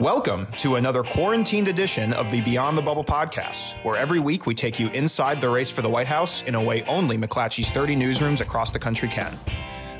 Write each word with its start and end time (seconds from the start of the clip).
Welcome 0.00 0.46
to 0.58 0.76
another 0.76 1.02
quarantined 1.02 1.66
edition 1.66 2.12
of 2.12 2.30
the 2.30 2.40
Beyond 2.42 2.78
the 2.78 2.82
Bubble 2.82 3.02
podcast, 3.02 3.74
where 3.82 3.96
every 3.96 4.20
week 4.20 4.46
we 4.46 4.54
take 4.54 4.78
you 4.78 4.90
inside 4.90 5.40
the 5.40 5.50
race 5.50 5.72
for 5.72 5.82
the 5.82 5.88
White 5.88 6.06
House 6.06 6.42
in 6.42 6.54
a 6.54 6.62
way 6.62 6.84
only 6.84 7.18
McClatchy's 7.18 7.72
30 7.72 7.96
newsrooms 7.96 8.40
across 8.40 8.70
the 8.70 8.78
country 8.78 9.08
can. 9.08 9.36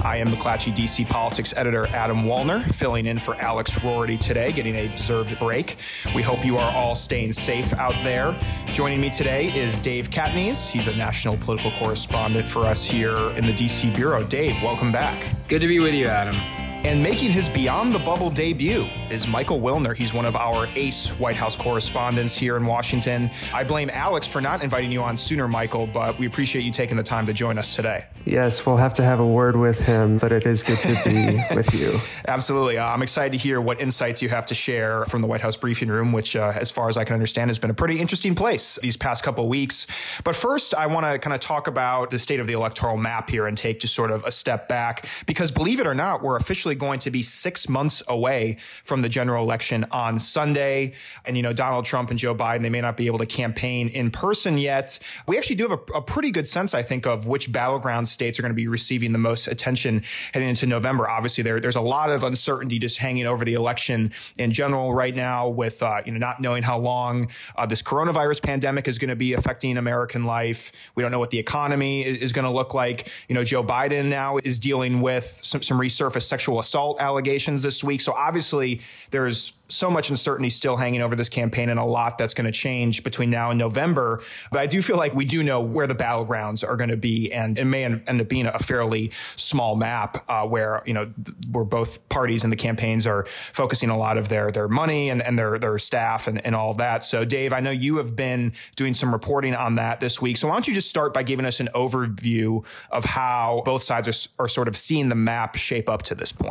I 0.03 0.19
am 0.19 0.29
McClatchy 0.29 0.73
DC 0.73 1.09
politics 1.09 1.53
editor 1.57 1.85
Adam 1.89 2.23
Wollner, 2.23 2.63
filling 2.77 3.07
in 3.07 3.19
for 3.19 3.35
Alex 3.43 3.73
Roarty 3.81 4.17
today, 4.17 4.53
getting 4.53 4.77
a 4.77 4.87
deserved 4.87 5.37
break. 5.41 5.75
We 6.15 6.23
hope 6.23 6.45
you 6.45 6.59
are 6.59 6.73
all 6.77 6.95
staying 6.95 7.33
safe 7.33 7.75
out 7.75 8.05
there. 8.05 8.39
Joining 8.67 9.01
me 9.01 9.11
today 9.11 9.53
is 9.53 9.81
Dave 9.81 10.11
Catanese. 10.11 10.71
He's 10.71 10.87
a 10.87 10.95
national 10.95 11.39
political 11.39 11.73
correspondent 11.73 12.49
for 12.49 12.61
us 12.61 12.85
here 12.85 13.17
in 13.31 13.45
the 13.45 13.53
DC 13.53 13.93
Bureau. 13.97 14.23
Dave, 14.23 14.63
welcome 14.63 14.93
back. 14.93 15.21
Good 15.49 15.61
to 15.61 15.67
be 15.67 15.81
with 15.81 15.95
you, 15.95 16.07
Adam. 16.07 16.68
And 16.85 17.03
making 17.03 17.33
his 17.33 17.49
Beyond 17.49 17.93
the 17.93 17.99
Bubble 17.99 18.31
debut 18.31 18.89
is 19.11 19.27
Michael 19.27 19.61
Wilner. 19.61 19.97
He's 19.97 20.15
one 20.15 20.25
of 20.25 20.37
our 20.37 20.69
ace 20.77 21.11
White 21.19 21.35
House 21.35 21.57
correspondents 21.57 22.37
here 22.39 22.57
in 22.57 22.65
Washington. 22.65 23.31
I 23.53 23.65
blame 23.65 23.91
Alex 23.93 24.29
for 24.29 24.41
not 24.41 24.63
inviting 24.63 24.93
you 24.93 25.03
on 25.03 25.17
sooner, 25.17 25.49
Michael, 25.49 25.87
but 25.89 26.19
we 26.19 26.27
appreciate 26.27 26.63
you 26.65 26.71
taking 26.71 26.97
the 26.97 27.03
time 27.03 27.27
to 27.27 27.33
join 27.33 27.59
us 27.59 27.75
today. 27.75 28.07
Yes, 28.25 28.65
we'll 28.65 28.77
have 28.77 28.95
to 28.95 29.03
have 29.03 29.19
a 29.19 29.27
word 29.27 29.57
with 29.57 29.79
him, 29.87 30.19
but 30.19 30.31
it 30.31 30.47
is 30.47 30.63
good 30.63 30.79
to 30.79 31.05
be 31.05 31.43
with 31.55 31.75
you. 31.75 31.99
Absolutely. 32.27 32.79
Uh, 32.79 32.87
I'm 32.87 33.03
excited 33.03 33.33
to 33.33 33.39
hear 33.39 33.61
what 33.61 33.81
insights 33.81 34.23
you 34.23 34.29
have 34.29 34.47
to 34.47 34.55
share 34.55 35.05
from 35.07 35.21
the 35.21 35.27
White 35.27 35.41
House 35.41 35.57
briefing 35.57 35.89
room, 35.89 36.13
which, 36.13 36.37
uh, 36.37 36.53
as 36.55 36.71
far 36.71 36.89
as 36.89 36.97
I 36.97 37.05
can 37.05 37.15
understand, 37.15 37.51
has 37.51 37.59
been 37.59 37.71
a 37.71 37.75
pretty 37.75 37.99
interesting 37.99 38.35
place 38.35 38.79
these 38.83 38.97
past 38.97 39.25
couple 39.25 39.45
of 39.45 39.51
weeks. 39.51 39.87
But 40.23 40.37
first, 40.37 40.75
I 40.75 40.87
want 40.87 41.07
to 41.07 41.19
kind 41.19 41.35
of 41.35 41.41
talk 41.41 41.67
about 41.67 42.11
the 42.11 42.19
state 42.19 42.39
of 42.39 42.47
the 42.47 42.53
electoral 42.53 42.97
map 42.97 43.31
here 43.31 43.47
and 43.47 43.59
take 43.59 43.81
just 43.81 43.95
sort 43.95 44.11
of 44.11 44.25
a 44.25 44.31
step 44.31 44.69
back, 44.69 45.07
because 45.27 45.51
believe 45.51 45.81
it 45.81 45.87
or 45.87 45.95
not, 45.95 46.23
we're 46.23 46.37
officially 46.37 46.78
going 46.79 47.01
to 47.01 47.11
be 47.11 47.23
six 47.23 47.69
months 47.69 48.03
away 48.09 48.57
from 48.85 49.03
the 49.03 49.09
general 49.09 49.45
election 49.45 49.85
on 49.91 50.19
Sunday. 50.19 50.95
And, 51.25 51.37
you 51.37 51.43
know, 51.43 51.53
Donald 51.53 51.85
Trump 51.85 52.11
and 52.11 52.19
Joe 52.19 52.35
Biden, 52.35 52.63
they 52.63 52.71
may 52.71 52.81
not 52.81 52.97
be 52.97 53.07
able 53.07 53.19
to 53.19 53.27
campaign 53.27 53.89
in 53.89 54.11
person 54.11 54.59
yet. 54.59 54.99
We 55.27 55.37
actually 55.37 55.57
do 55.57 55.69
have 55.69 55.79
a, 55.79 55.93
a 55.99 56.03
pretty 56.03 56.31
good 56.31 56.49
sense, 56.49 56.75
I 56.75 56.83
think, 56.83 57.07
of 57.07 57.27
which 57.27 57.53
battleground 57.53 58.09
states 58.09 58.39
are 58.39 58.43
going 58.43 58.53
to 58.53 58.57
be 58.57 58.69
receiving 58.69 59.13
the 59.13 59.19
most 59.19 59.47
attention 59.49 60.03
heading 60.33 60.49
into 60.49 60.67
November. 60.67 61.09
Obviously, 61.09 61.43
there, 61.45 61.61
there's 61.61 61.77
a 61.77 61.81
lot 61.81 62.11
of 62.11 62.23
uncertainty 62.23 62.79
just 62.79 62.99
hanging 62.99 63.27
over 63.27 63.45
the 63.45 63.55
election 63.55 64.13
in 64.39 64.53
general 64.53 64.95
right 64.95 65.15
now 65.15 65.49
with, 65.49 65.83
uh, 65.83 66.01
you 66.07 66.13
know, 66.13 66.19
not 66.19 66.41
knowing 66.41 66.63
how 66.63 66.79
long 66.79 67.29
uh, 67.57 67.67
this 67.67 67.83
coronavirus 67.83 68.43
pandemic 68.43 68.87
is 68.89 68.99
going 68.99 69.09
to 69.11 69.17
be 69.17 69.33
affecting 69.33 69.77
American 69.77 70.25
life. 70.25 70.73
We 70.95 71.03
don't 71.03 71.13
know 71.13 71.19
what 71.19 71.31
the 71.31 71.39
economy 71.39 72.05
is, 72.05 72.23
is 72.23 72.33
going 72.33 72.45
to 72.45 72.51
look 72.51 72.75
like. 72.75 73.11
You 73.29 73.35
know, 73.35 73.45
Joe 73.45 73.65
Biden 73.65 74.07
now 74.07 74.39
is 74.39 74.59
dealing 74.59 75.01
with 75.01 75.41
some, 75.43 75.63
some 75.63 75.79
resurfaced 75.79 76.23
sexual 76.23 76.58
assault 76.59 77.01
allegations 77.01 77.63
this 77.63 77.83
week. 77.83 78.01
So 78.01 78.13
obviously, 78.13 78.81
there's 79.11 79.59
so 79.69 79.91
much 79.91 80.09
uncertainty 80.09 80.51
still 80.51 80.77
hanging 80.77 81.03
over 81.03 81.15
this 81.15 81.29
campaign 81.29 81.69
and 81.69 81.79
a 81.79 81.85
lot 81.85 82.17
that's 82.17 82.35
going 82.35 82.47
to 82.47 82.53
change 82.53 83.05
between 83.05 83.31
now 83.31 83.51
and 83.51 83.59
November. 83.59 84.23
But 84.51 84.61
I 84.61 84.67
do 84.67 84.81
feel 84.81 84.97
like 84.97 85.15
we 85.15 85.25
do 85.25 85.43
know 85.43 85.61
where 85.61 85.87
the 85.87 85.95
battlegrounds 85.95 86.67
are 86.67 86.77
going 86.77 86.91
to 86.91 86.97
be, 86.97 87.33
and 87.33 87.57
it 87.59 87.65
may 87.65 87.85
end 87.85 88.21
up 88.21 88.29
being 88.29 88.47
a 88.47 88.59
fairly 88.59 89.11
small 89.37 89.77
map 89.77 90.25
uh, 90.29 90.47
where 90.47 90.83
you 90.87 90.95
know 90.95 91.13
where 91.51 91.65
both 91.65 92.09
parties 92.09 92.45
and 92.45 92.53
the 92.53 92.57
campaigns 92.57 93.07
are 93.07 93.25
focusing 93.53 93.91
a 93.91 93.99
lot 93.99 94.17
of 94.17 94.29
their 94.29 94.51
their 94.51 94.69
money 94.69 95.11
and, 95.11 95.23
and 95.23 95.39
their 95.39 95.59
their 95.59 95.79
staff 95.79 96.27
and, 96.27 96.45
and 96.45 96.55
all 96.55 96.75
that. 96.75 97.05
So, 97.05 97.25
Dave, 97.25 97.53
I 97.53 97.61
know 97.61 97.71
you 97.71 97.99
have 97.99 98.17
been 98.17 98.53
doing 98.77 98.95
some 98.95 99.13
reporting 99.13 99.55
on 99.55 99.75
that 99.77 100.01
this 100.01 100.21
week. 100.21 100.37
So, 100.39 100.49
why 100.49 100.55
don't 100.55 100.67
you 100.67 100.75
just 100.75 100.89
start 100.89 101.13
by 101.13 101.23
giving 101.23 101.45
us 101.45 101.61
an 101.61 101.69
overview 101.75 102.65
of 102.91 103.05
how 103.05 103.63
both 103.65 103.83
sides 103.83 104.09
are, 104.09 104.45
are 104.45 104.49
sort 104.49 104.69
of 104.69 104.77
seeing 104.77 105.09
the 105.09 105.15
map 105.15 105.57
shape 105.57 105.89
up 105.89 106.03
to 106.03 106.15
this 106.15 106.33
point? 106.33 106.48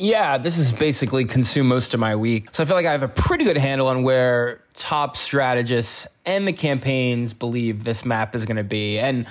Yeah, 0.00 0.38
this 0.38 0.56
has 0.56 0.72
basically 0.72 1.26
consumed 1.26 1.68
most 1.68 1.92
of 1.92 2.00
my 2.00 2.16
week. 2.16 2.48
So 2.52 2.62
I 2.62 2.66
feel 2.66 2.76
like 2.76 2.86
I 2.86 2.92
have 2.92 3.02
a 3.02 3.08
pretty 3.08 3.44
good 3.44 3.58
handle 3.58 3.86
on 3.88 4.02
where 4.02 4.62
top 4.72 5.14
strategists 5.14 6.06
and 6.24 6.48
the 6.48 6.54
campaigns 6.54 7.34
believe 7.34 7.84
this 7.84 8.04
map 8.04 8.34
is 8.34 8.46
going 8.46 8.56
to 8.56 8.64
be. 8.64 8.98
And 8.98 9.26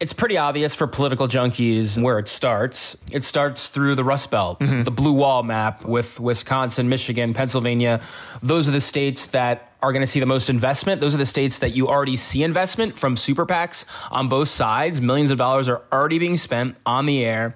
it's 0.00 0.12
pretty 0.12 0.36
obvious 0.36 0.74
for 0.74 0.86
political 0.86 1.26
junkies 1.26 2.00
where 2.02 2.18
it 2.18 2.28
starts. 2.28 2.98
It 3.10 3.24
starts 3.24 3.70
through 3.70 3.94
the 3.94 4.04
Rust 4.04 4.30
Belt, 4.30 4.60
mm-hmm. 4.60 4.82
the 4.82 4.90
blue 4.90 5.12
wall 5.12 5.42
map 5.42 5.86
with 5.86 6.20
Wisconsin, 6.20 6.90
Michigan, 6.90 7.32
Pennsylvania. 7.32 8.02
Those 8.42 8.68
are 8.68 8.72
the 8.72 8.80
states 8.80 9.28
that 9.28 9.72
are 9.80 9.92
going 9.92 10.02
to 10.02 10.06
see 10.06 10.20
the 10.20 10.26
most 10.26 10.50
investment. 10.50 11.00
Those 11.00 11.14
are 11.14 11.18
the 11.18 11.24
states 11.24 11.60
that 11.60 11.74
you 11.74 11.88
already 11.88 12.16
see 12.16 12.42
investment 12.42 12.98
from 12.98 13.16
super 13.16 13.46
PACs 13.46 13.86
on 14.10 14.28
both 14.28 14.48
sides. 14.48 15.00
Millions 15.00 15.30
of 15.30 15.38
dollars 15.38 15.68
are 15.68 15.82
already 15.90 16.18
being 16.18 16.36
spent 16.36 16.76
on 16.84 17.06
the 17.06 17.24
air 17.24 17.54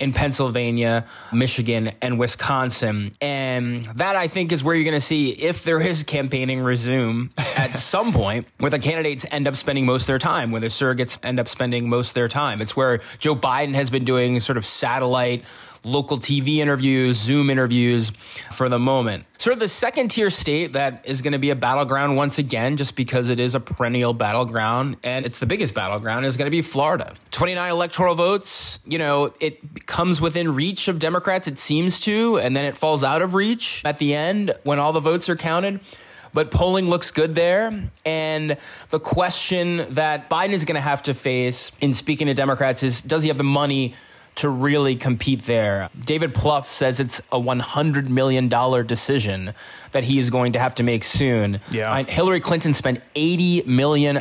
in 0.00 0.12
Pennsylvania, 0.12 1.04
Michigan, 1.32 1.92
and 2.00 2.18
Wisconsin. 2.18 3.12
And 3.20 3.84
that 3.84 4.16
I 4.16 4.26
think 4.28 4.50
is 4.50 4.64
where 4.64 4.74
you're 4.74 4.84
going 4.84 4.94
to 4.94 5.00
see 5.00 5.30
if 5.30 5.62
there 5.62 5.80
is 5.80 6.02
campaigning 6.02 6.60
resume 6.60 7.30
at 7.36 7.76
some 7.76 8.12
point 8.12 8.48
where 8.58 8.70
the 8.70 8.78
candidates 8.78 9.26
end 9.30 9.46
up 9.46 9.54
spending 9.54 9.84
most 9.84 10.04
of 10.04 10.06
their 10.08 10.18
time, 10.18 10.50
where 10.50 10.60
the 10.60 10.68
surrogates 10.68 11.18
end 11.22 11.38
up 11.38 11.48
spending 11.48 11.88
most 11.88 12.10
of 12.10 12.14
their 12.14 12.28
time. 12.28 12.62
It's 12.62 12.74
where 12.74 13.00
Joe 13.18 13.36
Biden 13.36 13.74
has 13.74 13.90
been 13.90 14.04
doing 14.04 14.40
sort 14.40 14.56
of 14.56 14.64
satellite 14.64 15.44
local 15.84 16.18
TV 16.18 16.56
interviews, 16.56 17.16
Zoom 17.16 17.50
interviews 17.50 18.10
for 18.50 18.68
the 18.68 18.78
moment. 18.78 19.24
Sort 19.38 19.54
of 19.54 19.60
the 19.60 19.68
second 19.68 20.08
tier 20.08 20.28
state 20.28 20.74
that 20.74 21.06
is 21.06 21.22
going 21.22 21.32
to 21.32 21.38
be 21.38 21.50
a 21.50 21.54
battleground 21.54 22.16
once 22.16 22.38
again, 22.38 22.76
just 22.76 22.96
because 22.96 23.30
it 23.30 23.40
is 23.40 23.54
a 23.54 23.60
perennial 23.60 24.12
battleground 24.12 24.96
and 25.02 25.24
it's 25.24 25.40
the 25.40 25.46
biggest 25.46 25.72
battleground, 25.72 26.26
is 26.26 26.36
going 26.36 26.46
to 26.46 26.50
be 26.50 26.60
Florida. 26.60 27.14
29 27.30 27.70
electoral 27.70 28.14
votes, 28.14 28.80
you 28.84 28.98
know, 28.98 29.32
it 29.40 29.86
comes 29.86 30.20
within 30.20 30.54
reach 30.54 30.88
of 30.88 30.98
Democrats, 30.98 31.48
it 31.48 31.58
seems 31.58 32.00
to, 32.00 32.38
and 32.38 32.54
then 32.54 32.64
it 32.64 32.76
falls 32.76 33.02
out 33.02 33.22
of 33.22 33.34
reach 33.34 33.82
at 33.84 33.98
the 33.98 34.14
end 34.14 34.52
when 34.64 34.78
all 34.78 34.92
the 34.92 35.00
votes 35.00 35.28
are 35.28 35.36
counted 35.36 35.80
but 36.32 36.50
polling 36.50 36.88
looks 36.88 37.10
good 37.10 37.34
there. 37.34 37.90
And 38.04 38.56
the 38.90 39.00
question 39.00 39.86
that 39.94 40.30
Biden 40.30 40.50
is 40.50 40.64
going 40.64 40.76
to 40.76 40.80
have 40.80 41.02
to 41.04 41.14
face 41.14 41.72
in 41.80 41.94
speaking 41.94 42.28
to 42.28 42.34
Democrats 42.34 42.82
is 42.82 43.02
does 43.02 43.22
he 43.22 43.28
have 43.28 43.38
the 43.38 43.44
money 43.44 43.94
to 44.40 44.48
really 44.48 44.96
compete 44.96 45.42
there. 45.42 45.88
David 46.04 46.34
Plouffe 46.34 46.64
says 46.64 47.00
it's 47.00 47.20
a 47.32 47.38
$100 47.40 48.08
million 48.08 48.48
decision 48.48 49.54
that 49.92 50.04
he 50.04 50.18
is 50.18 50.30
going 50.30 50.52
to 50.52 50.58
have 50.58 50.74
to 50.76 50.82
make 50.82 51.04
soon. 51.04 51.60
Yeah. 51.70 52.02
Hillary 52.02 52.40
Clinton 52.40 52.74
spent 52.74 53.00
$80 53.14 53.66
million 53.66 54.16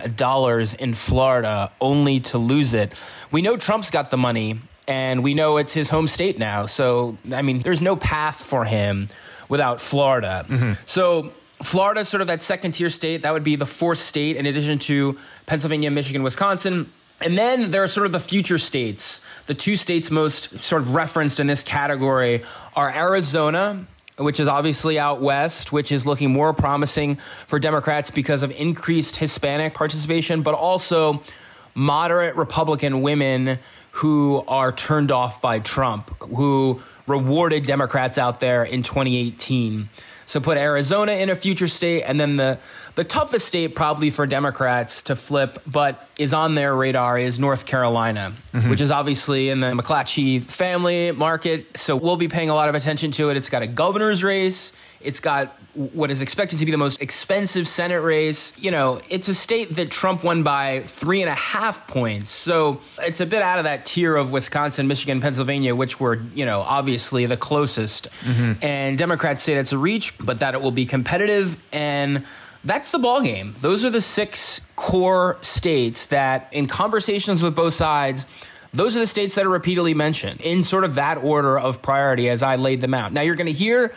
in 0.80 0.94
Florida 0.94 1.72
only 1.82 2.20
to 2.22 2.38
lose 2.38 2.74
it. 2.74 2.94
We 3.32 3.42
know 3.42 3.58
Trump's 3.58 3.92
got 3.92 4.12
the 4.12 4.18
money, 4.18 4.60
and 4.88 5.24
we 5.24 5.34
know 5.34 5.58
it's 5.58 5.74
his 5.74 5.90
home 5.90 6.08
state 6.08 6.40
now. 6.40 6.66
So, 6.66 7.18
I 7.32 7.42
mean, 7.42 7.60
there's 7.60 7.82
no 7.82 7.96
path 7.96 8.38
for 8.38 8.66
him 8.66 9.10
without 9.48 9.80
Florida. 9.80 10.46
Mm-hmm. 10.48 10.74
So, 10.86 11.32
Florida, 11.62 12.06
sort 12.06 12.22
of 12.22 12.28
that 12.28 12.42
second 12.42 12.72
tier 12.72 12.90
state, 12.90 13.24
that 13.24 13.34
would 13.34 13.44
be 13.44 13.56
the 13.56 13.66
fourth 13.66 13.98
state 13.98 14.38
in 14.38 14.46
addition 14.46 14.80
to 14.80 15.18
Pennsylvania, 15.46 15.92
Michigan, 15.92 16.24
Wisconsin. 16.24 16.92
And 17.22 17.38
then 17.38 17.72
there 17.72 17.84
are 17.84 17.88
sort 17.88 18.06
of 18.06 18.12
the 18.12 18.20
future 18.20 18.58
states. 18.58 19.20
The 19.46 19.54
two 19.54 19.76
states 19.76 20.10
most 20.10 20.60
sort 20.60 20.82
of 20.82 20.96
referenced 20.96 21.40
in 21.40 21.48
this 21.48 21.64
category 21.64 22.44
are 22.76 22.90
Arizona, 22.90 23.86
which 24.18 24.40
is 24.40 24.48
obviously 24.48 24.98
out 24.98 25.22
west, 25.22 25.72
which 25.72 25.92
is 25.92 26.06
looking 26.06 26.32
more 26.32 26.54
promising 26.54 27.16
for 27.48 27.60
Democrats 27.60 28.10
because 28.12 28.44
of 28.44 28.52
increased 28.52 29.18
Hispanic 29.18 29.74
participation, 29.74 30.44
but 30.44 30.54
also 30.54 31.22
moderate 31.76 32.36
Republican 32.36 33.02
women 33.02 33.60
who 33.92 34.44
are 34.48 34.72
turned 34.72 35.12
off 35.12 35.42
by 35.42 35.60
Trump, 35.60 36.10
who 36.22 36.82
rewarded 37.08 37.66
Democrats 37.66 38.18
out 38.18 38.40
there 38.40 38.64
in 38.64 38.84
2018. 38.84 39.90
So 40.26 40.40
put 40.40 40.58
Arizona 40.58 41.14
in 41.14 41.30
a 41.30 41.36
future 41.36 41.68
state, 41.68 42.04
and 42.04 42.20
then 42.20 42.36
the 42.36 42.60
the 43.00 43.06
toughest 43.06 43.48
state 43.48 43.76
probably 43.76 44.10
for 44.10 44.28
Democrats 44.28 45.04
to 45.04 45.16
flip, 45.16 45.62
but 45.66 46.06
is 46.18 46.34
on 46.34 46.56
their 46.56 46.76
radar 46.76 47.18
is 47.18 47.40
North 47.40 47.66
Carolina, 47.66 48.34
mm-hmm. 48.54 48.70
which 48.70 48.82
is 48.82 48.92
obviously 48.92 49.48
in 49.48 49.62
the 49.62 49.68
McClatchy 49.68 50.42
family 50.42 51.14
market. 51.14 51.78
So 51.78 51.96
we'll 51.96 52.18
be 52.18 52.28
paying 52.28 52.50
a 52.50 52.54
lot 52.54 52.68
of 52.68 52.76
attention 52.76 53.12
to 53.12 53.30
it. 53.30 53.38
It's 53.38 53.50
got 53.50 53.62
a 53.62 53.68
governor's 53.68 54.22
race. 54.22 54.74
It's 55.00 55.22
got 55.22 55.58
what 55.76 56.12
is 56.12 56.22
expected 56.22 56.60
to 56.60 56.66
be 56.66 56.72
the 56.72 56.78
most 56.78 57.02
expensive 57.02 57.70
Senate 57.70 58.02
race. 58.04 58.52
You 58.58 58.72
know, 58.72 59.00
it's 59.10 59.30
a 59.30 59.34
state 59.34 59.78
that 59.78 59.92
Trump 59.92 60.26
won 60.26 60.44
by 60.44 60.82
three 60.82 61.22
and 61.22 61.30
a 61.30 61.36
half 61.36 61.88
points. 61.88 62.32
So 62.32 62.82
it's 63.02 63.22
a 63.22 63.26
bit 63.26 63.42
out 63.42 63.60
of 63.60 63.64
that 63.64 63.86
tier 63.86 64.18
of 64.18 64.34
Wisconsin, 64.34 64.90
Michigan, 64.90 65.22
Pennsylvania, 65.22 65.74
which 65.74 66.02
were, 66.02 66.22
you 66.34 66.46
know, 66.46 66.60
obviously 66.60 67.26
the 67.28 67.38
closest. 67.38 68.10
Mm-hmm. 68.26 68.62
And 68.62 68.98
Democrats 68.98 69.42
say 69.42 69.56
that's 69.56 69.72
a 69.72 69.78
reach, 69.78 70.18
but 70.18 70.40
that 70.40 70.54
it 70.54 70.62
will 70.62 70.72
be 70.72 70.86
competitive. 70.86 71.56
And 71.72 72.26
that's 72.64 72.92
the 72.92 73.00
ball 73.00 73.22
game. 73.22 73.56
Those 73.60 73.86
are 73.86 73.90
the 73.90 74.02
six 74.02 74.62
core 74.76 75.38
states 75.42 76.08
that, 76.08 76.50
in 76.52 76.68
conversations 76.68 77.42
with 77.42 77.56
both 77.56 77.74
sides, 77.74 78.26
those 78.74 78.96
are 78.96 79.00
the 79.00 79.08
states 79.08 79.36
that 79.36 79.46
are 79.46 79.50
repeatedly 79.50 79.94
mentioned 79.94 80.42
in 80.42 80.64
sort 80.64 80.84
of 80.84 80.96
that 80.96 81.18
order 81.18 81.58
of 81.58 81.82
priority 81.82 82.30
as 82.30 82.44
I 82.44 82.56
laid 82.56 82.82
them 82.82 82.94
out. 82.94 83.14
Now 83.14 83.22
you're 83.22 83.36
going 83.36 83.48
to 83.48 83.54
hear 83.54 83.94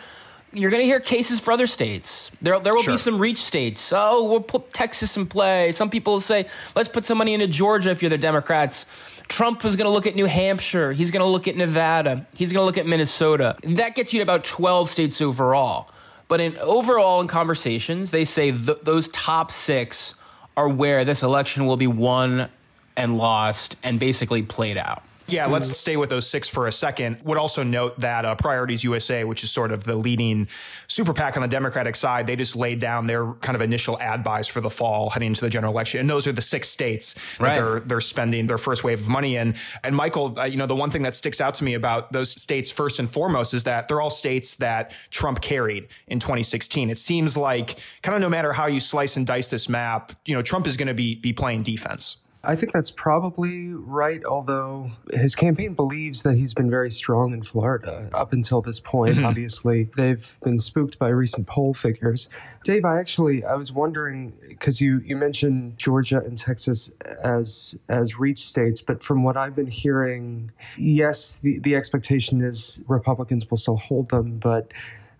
you're 0.53 0.69
going 0.69 0.81
to 0.81 0.85
hear 0.85 0.99
cases 0.99 1.39
for 1.39 1.51
other 1.51 1.65
states. 1.65 2.31
There, 2.41 2.59
there 2.59 2.73
will 2.73 2.83
sure. 2.83 2.93
be 2.93 2.97
some 2.97 3.19
reach 3.19 3.39
states. 3.39 3.91
Oh, 3.91 4.23
we'll 4.29 4.39
put 4.39 4.71
Texas 4.71 5.17
in 5.17 5.25
play. 5.25 5.71
Some 5.71 5.89
people 5.89 6.19
say, 6.19 6.45
let's 6.75 6.87
put 6.87 7.07
some 7.07 7.17
money 7.17 7.33
into 7.33 7.47
Georgia 7.47 7.89
if 7.89 8.03
you're 8.03 8.11
the 8.11 8.19
Democrats. 8.19 8.85
Trump 9.27 9.65
is 9.65 9.75
going 9.75 9.87
to 9.87 9.91
look 9.91 10.05
at 10.05 10.13
New 10.13 10.27
Hampshire. 10.27 10.91
He's 10.91 11.09
going 11.09 11.21
to 11.21 11.27
look 11.27 11.47
at 11.47 11.55
Nevada. 11.55 12.27
He's 12.35 12.53
going 12.53 12.61
to 12.61 12.65
look 12.65 12.77
at 12.77 12.85
Minnesota. 12.85 13.55
That 13.63 13.95
gets 13.95 14.13
you 14.13 14.19
to 14.19 14.23
about 14.23 14.43
12 14.43 14.89
states 14.89 15.21
overall. 15.21 15.89
But 16.27 16.39
in 16.39 16.57
overall 16.57 17.21
in 17.21 17.27
conversations, 17.27 18.11
they 18.11 18.23
say 18.23 18.51
th- 18.51 18.79
those 18.81 19.07
top 19.09 19.51
six 19.51 20.15
are 20.55 20.69
where 20.69 21.05
this 21.05 21.23
election 21.23 21.65
will 21.65 21.77
be 21.77 21.87
won 21.87 22.49
and 22.95 23.17
lost 23.17 23.75
and 23.83 23.99
basically 23.99 24.43
played 24.43 24.77
out. 24.77 25.03
Yeah, 25.27 25.45
let's 25.47 25.77
stay 25.77 25.95
with 25.97 26.09
those 26.09 26.27
six 26.27 26.49
for 26.49 26.67
a 26.67 26.71
second. 26.71 27.19
Would 27.23 27.37
also 27.37 27.63
note 27.63 27.99
that 28.01 28.25
uh, 28.25 28.35
Priorities 28.35 28.83
USA, 28.83 29.23
which 29.23 29.43
is 29.43 29.51
sort 29.51 29.71
of 29.71 29.83
the 29.85 29.95
leading 29.95 30.47
super 30.87 31.13
PAC 31.13 31.37
on 31.37 31.41
the 31.41 31.47
Democratic 31.47 31.95
side, 31.95 32.27
they 32.27 32.35
just 32.35 32.55
laid 32.55 32.79
down 32.79 33.07
their 33.07 33.33
kind 33.35 33.55
of 33.55 33.61
initial 33.61 33.97
ad 33.99 34.23
buys 34.23 34.47
for 34.47 34.59
the 34.61 34.69
fall 34.69 35.11
heading 35.11 35.27
into 35.29 35.41
the 35.41 35.49
general 35.49 35.71
election, 35.71 35.99
and 36.01 36.09
those 36.09 36.27
are 36.27 36.31
the 36.33 36.41
six 36.41 36.67
states 36.69 37.13
that 37.13 37.41
Right. 37.43 37.55
they're 37.55 37.79
they're 37.79 38.01
spending 38.01 38.47
their 38.47 38.57
first 38.57 38.83
wave 38.83 39.01
of 39.01 39.09
money 39.09 39.35
in. 39.35 39.55
And 39.83 39.95
Michael, 39.95 40.37
uh, 40.39 40.43
you 40.43 40.57
know, 40.57 40.65
the 40.65 40.75
one 40.75 40.89
thing 40.89 41.03
that 41.03 41.15
sticks 41.15 41.39
out 41.39 41.53
to 41.55 41.63
me 41.63 41.73
about 41.73 42.11
those 42.11 42.29
states 42.31 42.71
first 42.71 42.99
and 42.99 43.09
foremost 43.09 43.53
is 43.53 43.63
that 43.63 43.87
they're 43.87 44.01
all 44.01 44.09
states 44.09 44.55
that 44.55 44.91
Trump 45.09 45.41
carried 45.41 45.87
in 46.07 46.19
2016. 46.19 46.89
It 46.89 46.97
seems 46.97 47.37
like 47.37 47.77
kind 48.01 48.15
of 48.15 48.21
no 48.21 48.29
matter 48.29 48.53
how 48.53 48.67
you 48.67 48.79
slice 48.79 49.15
and 49.17 49.25
dice 49.25 49.47
this 49.47 49.69
map, 49.69 50.13
you 50.25 50.35
know, 50.35 50.41
Trump 50.41 50.67
is 50.67 50.77
going 50.77 50.87
to 50.89 50.93
be 50.93 51.15
be 51.15 51.33
playing 51.33 51.63
defense. 51.63 52.17
I 52.45 52.57
think 52.57 52.73
that's 52.73 52.91
probably 52.91 53.69
right, 53.69 54.23
although 54.25 54.89
his 55.13 55.33
campaign 55.33 55.75
believes 55.75 56.23
that 56.23 56.35
he's 56.35 56.53
been 56.53 56.69
very 56.69 56.91
strong 56.91 57.31
in 57.31 57.41
Florida 57.41 58.09
up 58.13 58.33
until 58.33 58.61
this 58.61 58.81
point. 58.81 59.23
Obviously, 59.23 59.89
they've 59.95 60.37
been 60.43 60.57
spooked 60.57 60.99
by 60.99 61.07
recent 61.07 61.47
poll 61.47 61.73
figures. 61.73 62.27
Dave, 62.65 62.83
I 62.83 62.99
actually 62.99 63.45
I 63.45 63.55
was 63.55 63.71
wondering 63.71 64.33
because 64.47 64.81
you 64.81 65.01
you 65.05 65.15
mentioned 65.15 65.77
Georgia 65.77 66.17
and 66.17 66.37
Texas 66.37 66.91
as 67.23 67.79
as 67.87 68.19
reach 68.19 68.45
states, 68.45 68.81
but 68.81 69.03
from 69.03 69.23
what 69.23 69.37
I've 69.37 69.55
been 69.55 69.67
hearing, 69.67 70.51
yes, 70.77 71.37
the 71.37 71.59
the 71.59 71.75
expectation 71.75 72.41
is 72.41 72.83
Republicans 72.89 73.49
will 73.49 73.57
still 73.57 73.77
hold 73.77 74.09
them, 74.09 74.39
but 74.39 74.73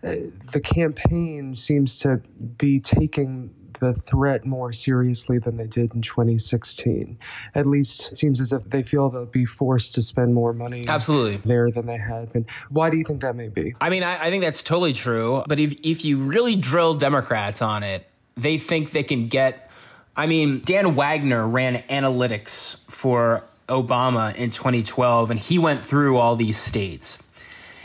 uh, 0.04 0.16
the 0.52 0.60
campaign 0.60 1.54
seems 1.54 2.00
to 2.00 2.18
be 2.58 2.81
taking 2.81 3.54
the 3.83 3.94
threat 3.94 4.45
more 4.45 4.71
seriously 4.71 5.38
than 5.39 5.57
they 5.57 5.68
did 5.68 5.94
in 5.94 6.01
2016. 6.01 7.18
At 7.53 7.65
least 7.65 8.13
it 8.13 8.15
seems 8.15 8.39
as 8.39 8.53
if 8.53 8.63
they 8.69 8.81
feel 8.81 9.09
they'll 9.09 9.25
be 9.25 9.45
forced 9.45 9.94
to 9.95 10.01
spend 10.01 10.33
more 10.33 10.53
money 10.53 10.88
Absolutely. 10.88 11.38
there 11.44 11.69
than 11.69 11.85
they 11.85 11.97
had 11.97 12.31
been. 12.31 12.45
Why 12.69 12.89
do 12.89 12.97
you 12.97 13.03
think 13.03 13.21
that 13.21 13.35
may 13.35 13.50
be? 13.50 13.75
I 13.81 13.89
mean, 13.89 14.03
I, 14.03 14.25
I 14.25 14.30
think 14.30 14.41
that's 14.41 14.63
totally 14.63 14.94
true. 14.94 15.44
But 15.47 15.59
if 15.59 15.74
if 15.83 16.06
you 16.06 16.24
really 16.24 16.56
drill 16.56 16.94
Democrats 16.94 17.62
on 17.62 17.83
it, 17.83 18.07
they 18.35 18.57
think 18.57 18.91
they 18.91 19.03
can 19.03 19.27
get. 19.27 19.69
I 20.15 20.27
mean, 20.27 20.62
Dan 20.63 20.95
Wagner 20.95 21.45
ran 21.45 21.81
analytics 21.89 22.77
for 22.89 23.44
Obama 23.68 24.33
in 24.35 24.51
2012, 24.51 25.31
and 25.31 25.39
he 25.39 25.59
went 25.59 25.85
through 25.85 26.18
all 26.18 26.35
these 26.38 26.57
states, 26.57 27.19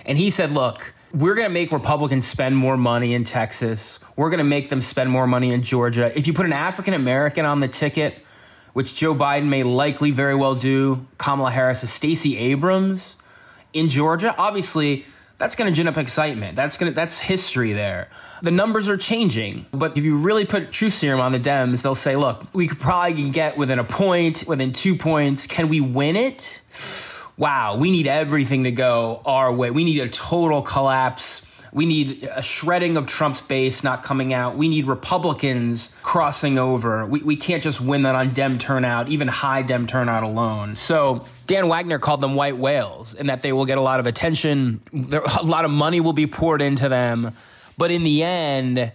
and 0.06 0.16
he 0.16 0.30
said, 0.30 0.52
"Look." 0.52 0.94
We're 1.14 1.34
going 1.34 1.48
to 1.48 1.52
make 1.52 1.72
Republicans 1.72 2.26
spend 2.26 2.56
more 2.56 2.76
money 2.76 3.14
in 3.14 3.24
Texas. 3.24 3.98
We're 4.14 4.28
going 4.28 4.38
to 4.38 4.44
make 4.44 4.68
them 4.68 4.82
spend 4.82 5.10
more 5.10 5.26
money 5.26 5.52
in 5.52 5.62
Georgia. 5.62 6.16
If 6.16 6.26
you 6.26 6.34
put 6.34 6.44
an 6.44 6.52
African 6.52 6.92
American 6.92 7.46
on 7.46 7.60
the 7.60 7.68
ticket, 7.68 8.22
which 8.74 8.94
Joe 8.94 9.14
Biden 9.14 9.46
may 9.46 9.62
likely 9.62 10.10
very 10.10 10.34
well 10.34 10.54
do, 10.54 11.06
Kamala 11.16 11.50
Harris, 11.50 11.88
Stacey 11.90 12.36
Abrams, 12.36 13.16
in 13.72 13.88
Georgia, 13.88 14.34
obviously 14.36 15.06
that's 15.38 15.54
going 15.54 15.72
to 15.72 15.76
gin 15.76 15.88
up 15.88 15.96
excitement. 15.96 16.56
That's 16.56 16.76
going 16.76 16.92
to 16.92 16.94
that's 16.94 17.20
history 17.20 17.72
there. 17.72 18.08
The 18.42 18.50
numbers 18.50 18.88
are 18.88 18.96
changing, 18.96 19.66
but 19.72 19.96
if 19.96 20.04
you 20.04 20.18
really 20.18 20.44
put 20.44 20.72
truth 20.72 20.92
serum 20.92 21.20
on 21.20 21.32
the 21.32 21.38
Dems, 21.38 21.82
they'll 21.82 21.94
say, 21.94 22.16
"Look, 22.16 22.44
we 22.52 22.68
could 22.68 22.80
probably 22.80 23.30
get 23.30 23.56
within 23.56 23.78
a 23.78 23.84
point, 23.84 24.44
within 24.46 24.72
2 24.72 24.96
points. 24.96 25.46
Can 25.46 25.68
we 25.68 25.80
win 25.80 26.16
it?" 26.16 26.60
Wow, 27.38 27.76
we 27.76 27.92
need 27.92 28.08
everything 28.08 28.64
to 28.64 28.72
go 28.72 29.22
our 29.24 29.52
way. 29.52 29.70
We 29.70 29.84
need 29.84 30.00
a 30.00 30.08
total 30.08 30.60
collapse. 30.60 31.46
We 31.72 31.86
need 31.86 32.24
a 32.24 32.42
shredding 32.42 32.96
of 32.96 33.06
Trump's 33.06 33.40
base 33.40 33.84
not 33.84 34.02
coming 34.02 34.32
out. 34.34 34.56
We 34.56 34.68
need 34.68 34.88
Republicans 34.88 35.94
crossing 36.02 36.58
over. 36.58 37.06
We, 37.06 37.22
we 37.22 37.36
can't 37.36 37.62
just 37.62 37.80
win 37.80 38.02
that 38.02 38.16
on 38.16 38.30
Dem 38.30 38.58
turnout, 38.58 39.08
even 39.08 39.28
high 39.28 39.62
Dem 39.62 39.86
turnout 39.86 40.24
alone. 40.24 40.74
So 40.74 41.24
Dan 41.46 41.68
Wagner 41.68 42.00
called 42.00 42.20
them 42.20 42.34
white 42.34 42.58
whales 42.58 43.14
and 43.14 43.28
that 43.28 43.42
they 43.42 43.52
will 43.52 43.66
get 43.66 43.78
a 43.78 43.82
lot 43.82 44.00
of 44.00 44.06
attention. 44.06 44.80
There, 44.92 45.22
a 45.38 45.44
lot 45.44 45.64
of 45.64 45.70
money 45.70 46.00
will 46.00 46.12
be 46.12 46.26
poured 46.26 46.60
into 46.60 46.88
them. 46.88 47.30
But 47.76 47.92
in 47.92 48.02
the 48.02 48.24
end, 48.24 48.90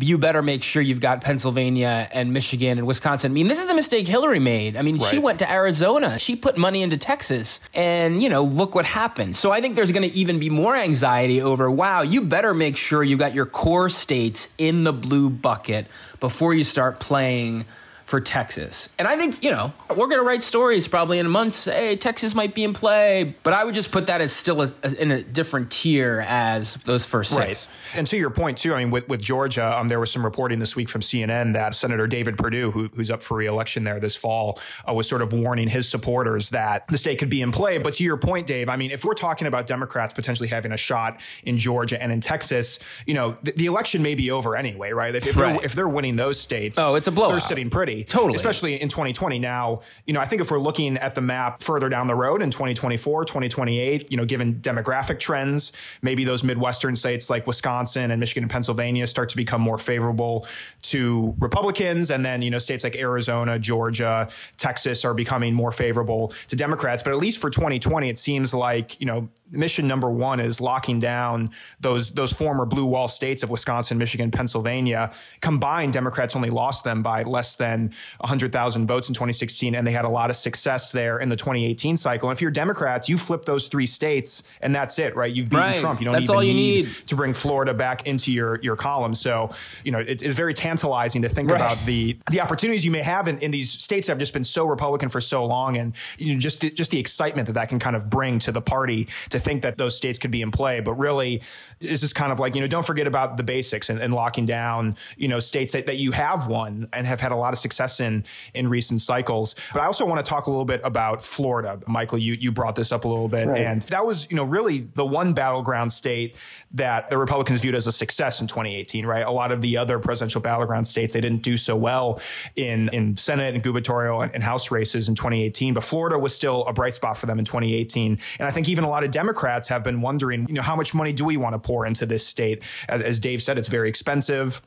you 0.00 0.18
better 0.18 0.42
make 0.42 0.64
sure 0.64 0.82
you've 0.82 1.00
got 1.00 1.20
Pennsylvania 1.20 2.08
and 2.10 2.32
Michigan 2.32 2.78
and 2.78 2.86
Wisconsin. 2.86 3.30
I 3.30 3.34
mean, 3.34 3.46
this 3.46 3.60
is 3.60 3.68
the 3.68 3.74
mistake 3.74 4.08
Hillary 4.08 4.40
made. 4.40 4.76
I 4.76 4.82
mean, 4.82 4.98
she 4.98 5.18
went 5.18 5.38
to 5.38 5.50
Arizona. 5.50 6.18
She 6.18 6.34
put 6.34 6.58
money 6.58 6.82
into 6.82 6.96
Texas. 6.96 7.60
And, 7.72 8.20
you 8.20 8.28
know, 8.28 8.42
look 8.42 8.74
what 8.74 8.84
happened. 8.84 9.36
So 9.36 9.52
I 9.52 9.60
think 9.60 9.76
there's 9.76 9.92
going 9.92 10.08
to 10.08 10.14
even 10.16 10.40
be 10.40 10.50
more 10.50 10.74
anxiety 10.74 11.40
over, 11.40 11.70
wow, 11.70 12.02
you 12.02 12.22
better 12.22 12.52
make 12.52 12.76
sure 12.76 13.04
you've 13.04 13.20
got 13.20 13.32
your 13.32 13.46
core 13.46 13.88
states 13.88 14.52
in 14.58 14.82
the 14.82 14.92
blue 14.92 15.30
bucket 15.30 15.86
before 16.18 16.52
you 16.52 16.64
start 16.64 16.98
playing 16.98 17.64
for 18.06 18.20
Texas. 18.20 18.88
And 19.00 19.08
I 19.08 19.16
think, 19.16 19.42
you 19.42 19.50
know, 19.50 19.72
we're 19.90 20.06
going 20.06 20.20
to 20.20 20.22
write 20.22 20.42
stories 20.42 20.86
probably 20.86 21.18
in 21.18 21.28
months. 21.28 21.64
Hey, 21.64 21.96
Texas 21.96 22.36
might 22.36 22.54
be 22.54 22.62
in 22.62 22.72
play. 22.72 23.34
But 23.42 23.52
I 23.52 23.64
would 23.64 23.74
just 23.74 23.90
put 23.90 24.06
that 24.06 24.20
as 24.20 24.32
still 24.32 24.62
as, 24.62 24.78
as 24.80 24.92
in 24.92 25.10
a 25.10 25.22
different 25.22 25.72
tier 25.72 26.24
as 26.28 26.74
those 26.84 27.04
first 27.04 27.34
six. 27.34 27.66
Right. 27.66 27.98
And 27.98 28.06
to 28.06 28.16
your 28.16 28.30
point, 28.30 28.58
too, 28.58 28.74
I 28.74 28.78
mean, 28.78 28.90
with, 28.92 29.08
with 29.08 29.20
Georgia, 29.20 29.76
um, 29.76 29.88
there 29.88 29.98
was 29.98 30.12
some 30.12 30.24
reporting 30.24 30.60
this 30.60 30.76
week 30.76 30.88
from 30.88 31.00
CNN 31.00 31.54
that 31.54 31.74
Senator 31.74 32.06
David 32.06 32.36
Perdue, 32.36 32.70
who, 32.70 32.88
who's 32.94 33.10
up 33.10 33.22
for 33.22 33.36
reelection 33.36 33.82
there 33.82 33.98
this 33.98 34.14
fall, 34.14 34.60
uh, 34.88 34.94
was 34.94 35.08
sort 35.08 35.20
of 35.20 35.32
warning 35.32 35.68
his 35.68 35.88
supporters 35.88 36.50
that 36.50 36.86
the 36.86 36.98
state 36.98 37.18
could 37.18 37.28
be 37.30 37.42
in 37.42 37.50
play. 37.50 37.78
But 37.78 37.94
to 37.94 38.04
your 38.04 38.16
point, 38.16 38.46
Dave, 38.46 38.68
I 38.68 38.76
mean, 38.76 38.92
if 38.92 39.04
we're 39.04 39.14
talking 39.14 39.48
about 39.48 39.66
Democrats 39.66 40.12
potentially 40.12 40.48
having 40.48 40.70
a 40.70 40.76
shot 40.76 41.20
in 41.42 41.58
Georgia 41.58 42.00
and 42.00 42.12
in 42.12 42.20
Texas, 42.20 42.78
you 43.04 43.14
know, 43.14 43.36
the, 43.42 43.50
the 43.52 43.66
election 43.66 44.00
may 44.00 44.14
be 44.14 44.30
over 44.30 44.54
anyway, 44.54 44.92
right? 44.92 45.14
If, 45.14 45.26
if, 45.26 45.36
Right. 45.36 45.54
They're, 45.56 45.64
if 45.64 45.74
they're 45.74 45.88
winning 45.88 46.14
those 46.14 46.40
states, 46.40 46.78
Oh, 46.80 46.94
it's 46.94 47.08
a 47.08 47.12
blowout. 47.12 47.32
They're 47.32 47.40
sitting 47.40 47.68
pretty. 47.68 47.95
Totally. 48.04 48.36
Especially 48.36 48.80
in 48.80 48.88
2020. 48.88 49.38
Now, 49.38 49.80
you 50.06 50.12
know, 50.12 50.20
I 50.20 50.26
think 50.26 50.40
if 50.40 50.50
we're 50.50 50.60
looking 50.60 50.96
at 50.98 51.14
the 51.14 51.20
map 51.20 51.62
further 51.62 51.88
down 51.88 52.06
the 52.06 52.14
road 52.14 52.42
in 52.42 52.50
2024, 52.50 53.24
2028, 53.24 54.10
you 54.10 54.16
know, 54.16 54.24
given 54.24 54.56
demographic 54.56 55.18
trends, 55.18 55.72
maybe 56.02 56.24
those 56.24 56.44
Midwestern 56.44 56.96
states 56.96 57.30
like 57.30 57.46
Wisconsin 57.46 58.10
and 58.10 58.20
Michigan 58.20 58.44
and 58.44 58.50
Pennsylvania 58.50 59.06
start 59.06 59.28
to 59.30 59.36
become 59.36 59.60
more 59.60 59.78
favorable 59.78 60.46
to 60.82 61.34
Republicans. 61.38 62.10
And 62.10 62.24
then, 62.24 62.42
you 62.42 62.50
know, 62.50 62.58
states 62.58 62.84
like 62.84 62.96
Arizona, 62.96 63.58
Georgia, 63.58 64.28
Texas 64.56 65.04
are 65.04 65.14
becoming 65.14 65.54
more 65.54 65.72
favorable 65.72 66.32
to 66.48 66.56
Democrats. 66.56 67.02
But 67.02 67.12
at 67.12 67.18
least 67.18 67.40
for 67.40 67.50
2020, 67.50 68.08
it 68.08 68.18
seems 68.18 68.54
like, 68.54 69.00
you 69.00 69.06
know, 69.06 69.28
mission 69.50 69.86
number 69.86 70.10
one 70.10 70.40
is 70.40 70.60
locking 70.60 70.98
down 70.98 71.50
those 71.80 72.10
those 72.10 72.32
former 72.32 72.66
blue 72.66 72.84
wall 72.84 73.08
states 73.08 73.42
of 73.42 73.50
Wisconsin, 73.50 73.98
Michigan, 73.98 74.30
Pennsylvania. 74.30 75.12
Combined, 75.40 75.92
Democrats 75.92 76.34
only 76.34 76.50
lost 76.50 76.84
them 76.84 77.02
by 77.02 77.22
less 77.22 77.56
than 77.56 77.85
100,000 78.18 78.86
votes 78.86 79.08
in 79.08 79.14
2016, 79.14 79.74
and 79.74 79.86
they 79.86 79.92
had 79.92 80.04
a 80.04 80.08
lot 80.10 80.30
of 80.30 80.36
success 80.36 80.92
there 80.92 81.18
in 81.18 81.28
the 81.28 81.36
2018 81.36 81.96
cycle. 81.96 82.28
And 82.28 82.36
if 82.36 82.42
you're 82.42 82.50
Democrats, 82.50 83.08
you 83.08 83.18
flip 83.18 83.44
those 83.44 83.66
three 83.68 83.86
states, 83.86 84.42
and 84.60 84.74
that's 84.74 84.98
it, 84.98 85.14
right? 85.16 85.32
You've 85.32 85.50
beaten 85.50 85.66
Right. 85.66 85.76
Trump. 85.80 86.00
You 86.00 86.04
don't 86.06 86.12
That's 86.14 86.24
even 86.24 86.36
all 86.36 86.42
you 86.42 86.54
need, 86.54 86.86
need. 86.86 86.94
to 87.06 87.16
bring 87.16 87.34
Florida 87.34 87.74
back 87.74 88.06
into 88.06 88.32
your 88.32 88.58
your 88.62 88.76
column. 88.76 89.14
So, 89.14 89.50
you 89.84 89.92
know, 89.92 89.98
it, 89.98 90.22
it's 90.22 90.34
very 90.34 90.54
tantalizing 90.54 91.22
to 91.22 91.28
think 91.28 91.50
Right. 91.50 91.56
about 91.60 91.84
the 91.86 92.18
the 92.30 92.40
opportunities 92.40 92.84
you 92.84 92.90
may 92.90 93.02
have 93.02 93.28
in, 93.28 93.38
in 93.38 93.50
these 93.50 93.70
states 93.70 94.06
that 94.06 94.12
have 94.12 94.18
just 94.18 94.32
been 94.32 94.44
so 94.44 94.66
Republican 94.66 95.08
for 95.08 95.20
so 95.20 95.44
long, 95.44 95.76
and 95.76 95.94
you 96.18 96.34
know, 96.34 96.40
just 96.40 96.60
the, 96.60 96.70
just 96.70 96.90
the 96.90 96.98
excitement 96.98 97.46
that 97.46 97.52
that 97.54 97.68
can 97.68 97.78
kind 97.78 97.96
of 97.96 98.08
bring 98.10 98.38
to 98.40 98.52
the 98.52 98.60
party 98.60 99.08
to 99.30 99.38
think 99.38 99.62
that 99.62 99.76
those 99.78 99.96
states 99.96 100.18
could 100.18 100.30
be 100.30 100.42
in 100.42 100.50
play. 100.50 100.80
But 100.80 100.94
really, 100.94 101.42
it's 101.80 102.00
just 102.00 102.14
kind 102.14 102.32
of 102.32 102.38
like 102.40 102.54
you 102.54 102.60
know, 102.60 102.66
don't 102.66 102.86
forget 102.86 103.06
about 103.06 103.36
the 103.36 103.42
basics 103.42 103.88
and, 103.90 104.00
and 104.00 104.12
locking 104.14 104.44
down 104.46 104.96
you 105.16 105.28
know 105.28 105.40
states 105.40 105.72
that, 105.72 105.86
that 105.86 105.96
you 105.96 106.12
have 106.12 106.46
won 106.46 106.88
and 106.92 107.06
have 107.06 107.20
had 107.20 107.32
a 107.32 107.36
lot 107.36 107.52
of 107.52 107.58
success 107.58 107.75
in 108.00 108.24
in 108.54 108.68
recent 108.68 109.00
cycles. 109.00 109.54
But 109.72 109.82
I 109.82 109.86
also 109.86 110.04
want 110.06 110.24
to 110.24 110.28
talk 110.28 110.46
a 110.46 110.50
little 110.50 110.64
bit 110.64 110.80
about 110.84 111.22
Florida, 111.22 111.78
Michael. 111.86 112.18
You 112.18 112.34
you 112.34 112.52
brought 112.52 112.74
this 112.74 112.92
up 112.92 113.04
a 113.04 113.08
little 113.08 113.28
bit, 113.28 113.46
Right. 113.48 113.60
and 113.60 113.82
that 113.82 114.04
was 114.06 114.30
you 114.30 114.36
know 114.36 114.44
really 114.44 114.88
the 114.94 115.04
one 115.06 115.32
battleground 115.34 115.92
state 115.92 116.36
that 116.72 117.10
the 117.10 117.18
Republicans 117.18 117.60
viewed 117.60 117.74
as 117.74 117.86
a 117.86 117.92
success 117.92 118.40
in 118.40 118.46
2018. 118.46 119.06
Right, 119.06 119.24
a 119.26 119.30
lot 119.30 119.52
of 119.52 119.60
the 119.62 119.76
other 119.76 119.98
presidential 119.98 120.40
battleground 120.40 120.86
states 120.88 121.12
they 121.12 121.20
didn't 121.20 121.42
do 121.42 121.56
so 121.56 121.76
well 121.76 122.20
in 122.54 122.88
in 122.90 123.16
Senate 123.16 123.54
and 123.54 123.62
gubernatorial 123.62 124.22
and, 124.22 124.34
and 124.34 124.42
House 124.42 124.70
races 124.70 125.08
in 125.08 125.14
2018, 125.14 125.74
but 125.74 125.84
Florida 125.84 126.18
was 126.18 126.34
still 126.34 126.64
a 126.66 126.72
bright 126.72 126.94
spot 126.94 127.16
for 127.18 127.26
them 127.26 127.38
in 127.38 127.44
2018. 127.44 128.18
And 128.38 128.48
I 128.48 128.50
think 128.50 128.68
even 128.68 128.84
a 128.84 128.88
lot 128.88 129.04
of 129.04 129.10
Democrats 129.10 129.68
have 129.68 129.82
been 129.84 130.00
wondering, 130.00 130.46
you 130.48 130.54
know, 130.54 130.62
how 130.62 130.76
much 130.76 130.94
money 130.94 131.12
do 131.12 131.24
we 131.24 131.36
want 131.36 131.54
to 131.54 131.58
pour 131.58 131.86
into 131.86 132.06
this 132.06 132.26
state? 132.26 132.62
As, 132.88 133.02
as 133.02 133.20
Dave 133.20 133.42
said, 133.42 133.58
it's 133.58 133.68
very 133.68 133.88
expensive 133.88 134.62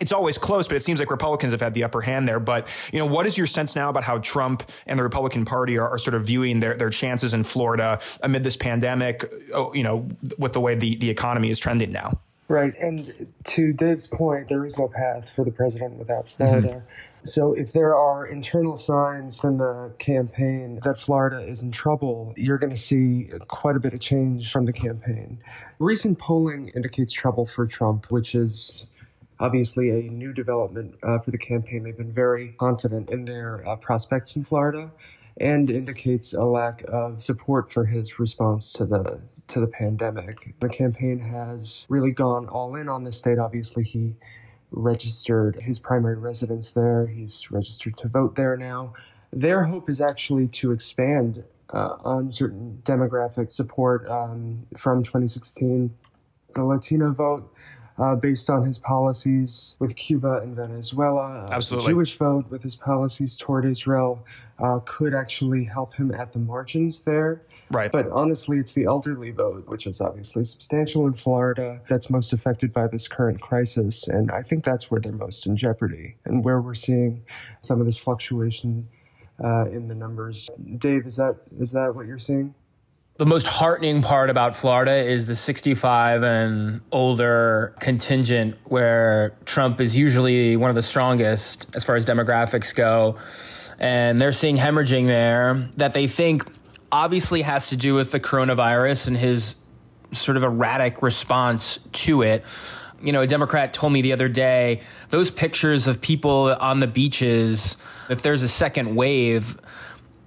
it's 0.00 0.12
always 0.12 0.38
close, 0.38 0.68
but 0.68 0.76
it 0.76 0.82
seems 0.82 1.00
like 1.00 1.10
Republicans 1.10 1.52
have 1.52 1.60
had 1.60 1.74
the 1.74 1.84
upper 1.84 2.00
hand 2.00 2.28
there. 2.28 2.40
But 2.40 2.68
you 2.92 2.98
know, 2.98 3.06
what 3.06 3.26
is 3.26 3.36
your 3.36 3.46
sense 3.46 3.74
now 3.76 3.88
about 3.88 4.04
how 4.04 4.18
Trump 4.18 4.68
and 4.86 4.98
the 4.98 5.02
Republican 5.02 5.44
Party 5.44 5.76
are, 5.78 5.88
are 5.88 5.98
sort 5.98 6.14
of 6.14 6.24
viewing 6.24 6.60
their, 6.60 6.76
their 6.76 6.90
chances 6.90 7.34
in 7.34 7.44
Florida 7.44 8.00
amid 8.22 8.44
this 8.44 8.56
pandemic? 8.56 9.32
oh, 9.54 9.72
You 9.74 9.82
know, 9.82 10.08
with 10.38 10.52
the 10.52 10.60
way 10.60 10.74
the, 10.74 10.96
the 10.96 11.10
economy 11.10 11.50
is 11.50 11.58
trending 11.58 11.92
now. 11.92 12.20
Right. 12.48 12.74
And 12.78 13.26
to 13.44 13.74
Dave's 13.74 14.06
point, 14.06 14.48
there 14.48 14.64
is 14.64 14.78
no 14.78 14.88
path 14.88 15.28
for 15.30 15.44
the 15.44 15.50
president 15.50 15.98
without 15.98 16.30
Florida. 16.30 16.68
Mm-hmm. 16.68 17.24
So 17.24 17.52
if 17.52 17.72
there 17.72 17.94
are 17.94 18.26
internal 18.26 18.76
signs 18.76 19.44
in 19.44 19.58
the 19.58 19.92
campaign 19.98 20.80
that 20.82 20.98
Florida 20.98 21.40
is 21.40 21.62
in 21.62 21.72
trouble, 21.72 22.32
you're 22.38 22.56
going 22.56 22.70
to 22.70 22.78
see 22.78 23.28
quite 23.48 23.76
a 23.76 23.80
bit 23.80 23.92
of 23.92 24.00
change 24.00 24.50
from 24.50 24.64
the 24.64 24.72
campaign. 24.72 25.38
Recent 25.78 26.18
polling 26.18 26.68
indicates 26.68 27.12
trouble 27.12 27.44
for 27.44 27.66
Trump, 27.66 28.06
which 28.10 28.34
is 28.34 28.86
obviously 29.40 29.90
a 29.90 30.10
new 30.10 30.32
development 30.32 30.94
uh, 31.02 31.18
for 31.18 31.30
the 31.30 31.38
campaign. 31.38 31.84
They've 31.84 31.96
been 31.96 32.12
very 32.12 32.54
confident 32.58 33.10
in 33.10 33.24
their 33.24 33.66
uh, 33.68 33.76
prospects 33.76 34.36
in 34.36 34.44
Florida 34.44 34.90
and 35.40 35.70
indicates 35.70 36.34
a 36.34 36.44
lack 36.44 36.82
of 36.88 37.22
support 37.22 37.70
for 37.70 37.84
his 37.84 38.18
response 38.18 38.72
to 38.74 38.84
the 38.84 39.20
to 39.46 39.60
the 39.60 39.66
pandemic. 39.66 40.54
The 40.60 40.68
campaign 40.68 41.18
has 41.20 41.86
really 41.88 42.10
gone 42.10 42.48
all 42.48 42.74
in 42.76 42.88
on 42.88 43.04
the 43.04 43.12
state. 43.12 43.38
Obviously, 43.38 43.82
he 43.82 44.14
registered 44.70 45.62
his 45.62 45.78
primary 45.78 46.16
residence 46.16 46.70
there. 46.70 47.06
He's 47.06 47.50
registered 47.50 47.96
to 47.98 48.08
vote 48.08 48.34
there 48.34 48.58
now. 48.58 48.92
Their 49.32 49.64
hope 49.64 49.88
is 49.88 50.02
actually 50.02 50.48
to 50.48 50.72
expand 50.72 51.44
uh, 51.72 51.96
on 52.04 52.30
certain 52.30 52.80
demographic 52.84 53.52
support 53.52 54.06
um, 54.08 54.66
from 54.76 55.02
2016. 55.02 55.94
The 56.54 56.64
Latino 56.64 57.12
vote 57.12 57.52
uh, 57.98 58.14
based 58.14 58.48
on 58.48 58.64
his 58.64 58.78
policies 58.78 59.76
with 59.78 59.96
Cuba 59.96 60.40
and 60.42 60.54
Venezuela. 60.54 61.44
Uh, 61.44 61.46
Absolutely. 61.50 61.88
The 61.88 61.94
Jewish 61.94 62.18
vote 62.18 62.50
with 62.50 62.62
his 62.62 62.76
policies 62.76 63.36
toward 63.36 63.64
Israel 63.64 64.24
uh, 64.58 64.80
could 64.84 65.14
actually 65.14 65.64
help 65.64 65.94
him 65.94 66.12
at 66.12 66.32
the 66.32 66.38
margins 66.38 67.00
there. 67.00 67.42
Right. 67.70 67.90
But 67.90 68.10
honestly, 68.10 68.58
it's 68.58 68.72
the 68.72 68.84
elderly 68.84 69.30
vote, 69.30 69.68
which 69.68 69.86
is 69.86 70.00
obviously 70.00 70.44
substantial 70.44 71.06
in 71.06 71.14
Florida, 71.14 71.80
that's 71.88 72.10
most 72.10 72.32
affected 72.32 72.72
by 72.72 72.86
this 72.86 73.06
current 73.08 73.40
crisis. 73.40 74.08
And 74.08 74.30
I 74.30 74.42
think 74.42 74.64
that's 74.64 74.90
where 74.90 75.00
they're 75.00 75.12
most 75.12 75.46
in 75.46 75.56
jeopardy 75.56 76.16
and 76.24 76.44
where 76.44 76.60
we're 76.60 76.74
seeing 76.74 77.24
some 77.60 77.80
of 77.80 77.86
this 77.86 77.96
fluctuation 77.96 78.88
uh, 79.42 79.66
in 79.66 79.88
the 79.88 79.94
numbers. 79.94 80.48
Dave, 80.78 81.06
is 81.06 81.16
that 81.16 81.36
is 81.58 81.72
that 81.72 81.94
what 81.94 82.06
you're 82.06 82.18
seeing? 82.18 82.54
The 83.18 83.26
most 83.26 83.48
heartening 83.48 84.00
part 84.00 84.30
about 84.30 84.54
Florida 84.54 84.94
is 84.94 85.26
the 85.26 85.34
65 85.34 86.22
and 86.22 86.80
older 86.92 87.74
contingent, 87.80 88.56
where 88.64 89.34
Trump 89.44 89.80
is 89.80 89.98
usually 89.98 90.56
one 90.56 90.70
of 90.70 90.76
the 90.76 90.82
strongest 90.82 91.66
as 91.74 91.82
far 91.82 91.96
as 91.96 92.06
demographics 92.06 92.72
go. 92.72 93.16
And 93.80 94.22
they're 94.22 94.30
seeing 94.30 94.56
hemorrhaging 94.56 95.06
there 95.06 95.54
that 95.76 95.94
they 95.94 96.06
think 96.06 96.44
obviously 96.92 97.42
has 97.42 97.70
to 97.70 97.76
do 97.76 97.94
with 97.94 98.12
the 98.12 98.20
coronavirus 98.20 99.08
and 99.08 99.16
his 99.16 99.56
sort 100.12 100.36
of 100.36 100.44
erratic 100.44 101.02
response 101.02 101.80
to 101.92 102.22
it. 102.22 102.44
You 103.02 103.10
know, 103.10 103.22
a 103.22 103.26
Democrat 103.26 103.74
told 103.74 103.92
me 103.92 104.00
the 104.00 104.12
other 104.12 104.28
day 104.28 104.80
those 105.10 105.28
pictures 105.28 105.88
of 105.88 106.00
people 106.00 106.56
on 106.60 106.78
the 106.78 106.86
beaches, 106.86 107.78
if 108.08 108.22
there's 108.22 108.42
a 108.42 108.48
second 108.48 108.94
wave, 108.94 109.56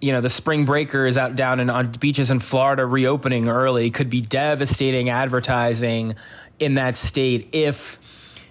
you 0.02 0.12
know 0.12 0.20
the 0.20 0.30
spring 0.30 0.66
breakers 0.66 1.16
out 1.16 1.36
down 1.36 1.60
in, 1.60 1.70
on 1.70 1.92
beaches 1.92 2.32
in 2.32 2.40
Florida 2.40 2.86
reopening 2.86 3.48
early. 3.48 3.92
Could 3.92 4.10
be 4.10 4.22
devastating 4.22 5.10
advertising 5.10 6.16
in 6.60 6.76
that 6.76 6.96
state 6.96 7.50
if 7.54 8.00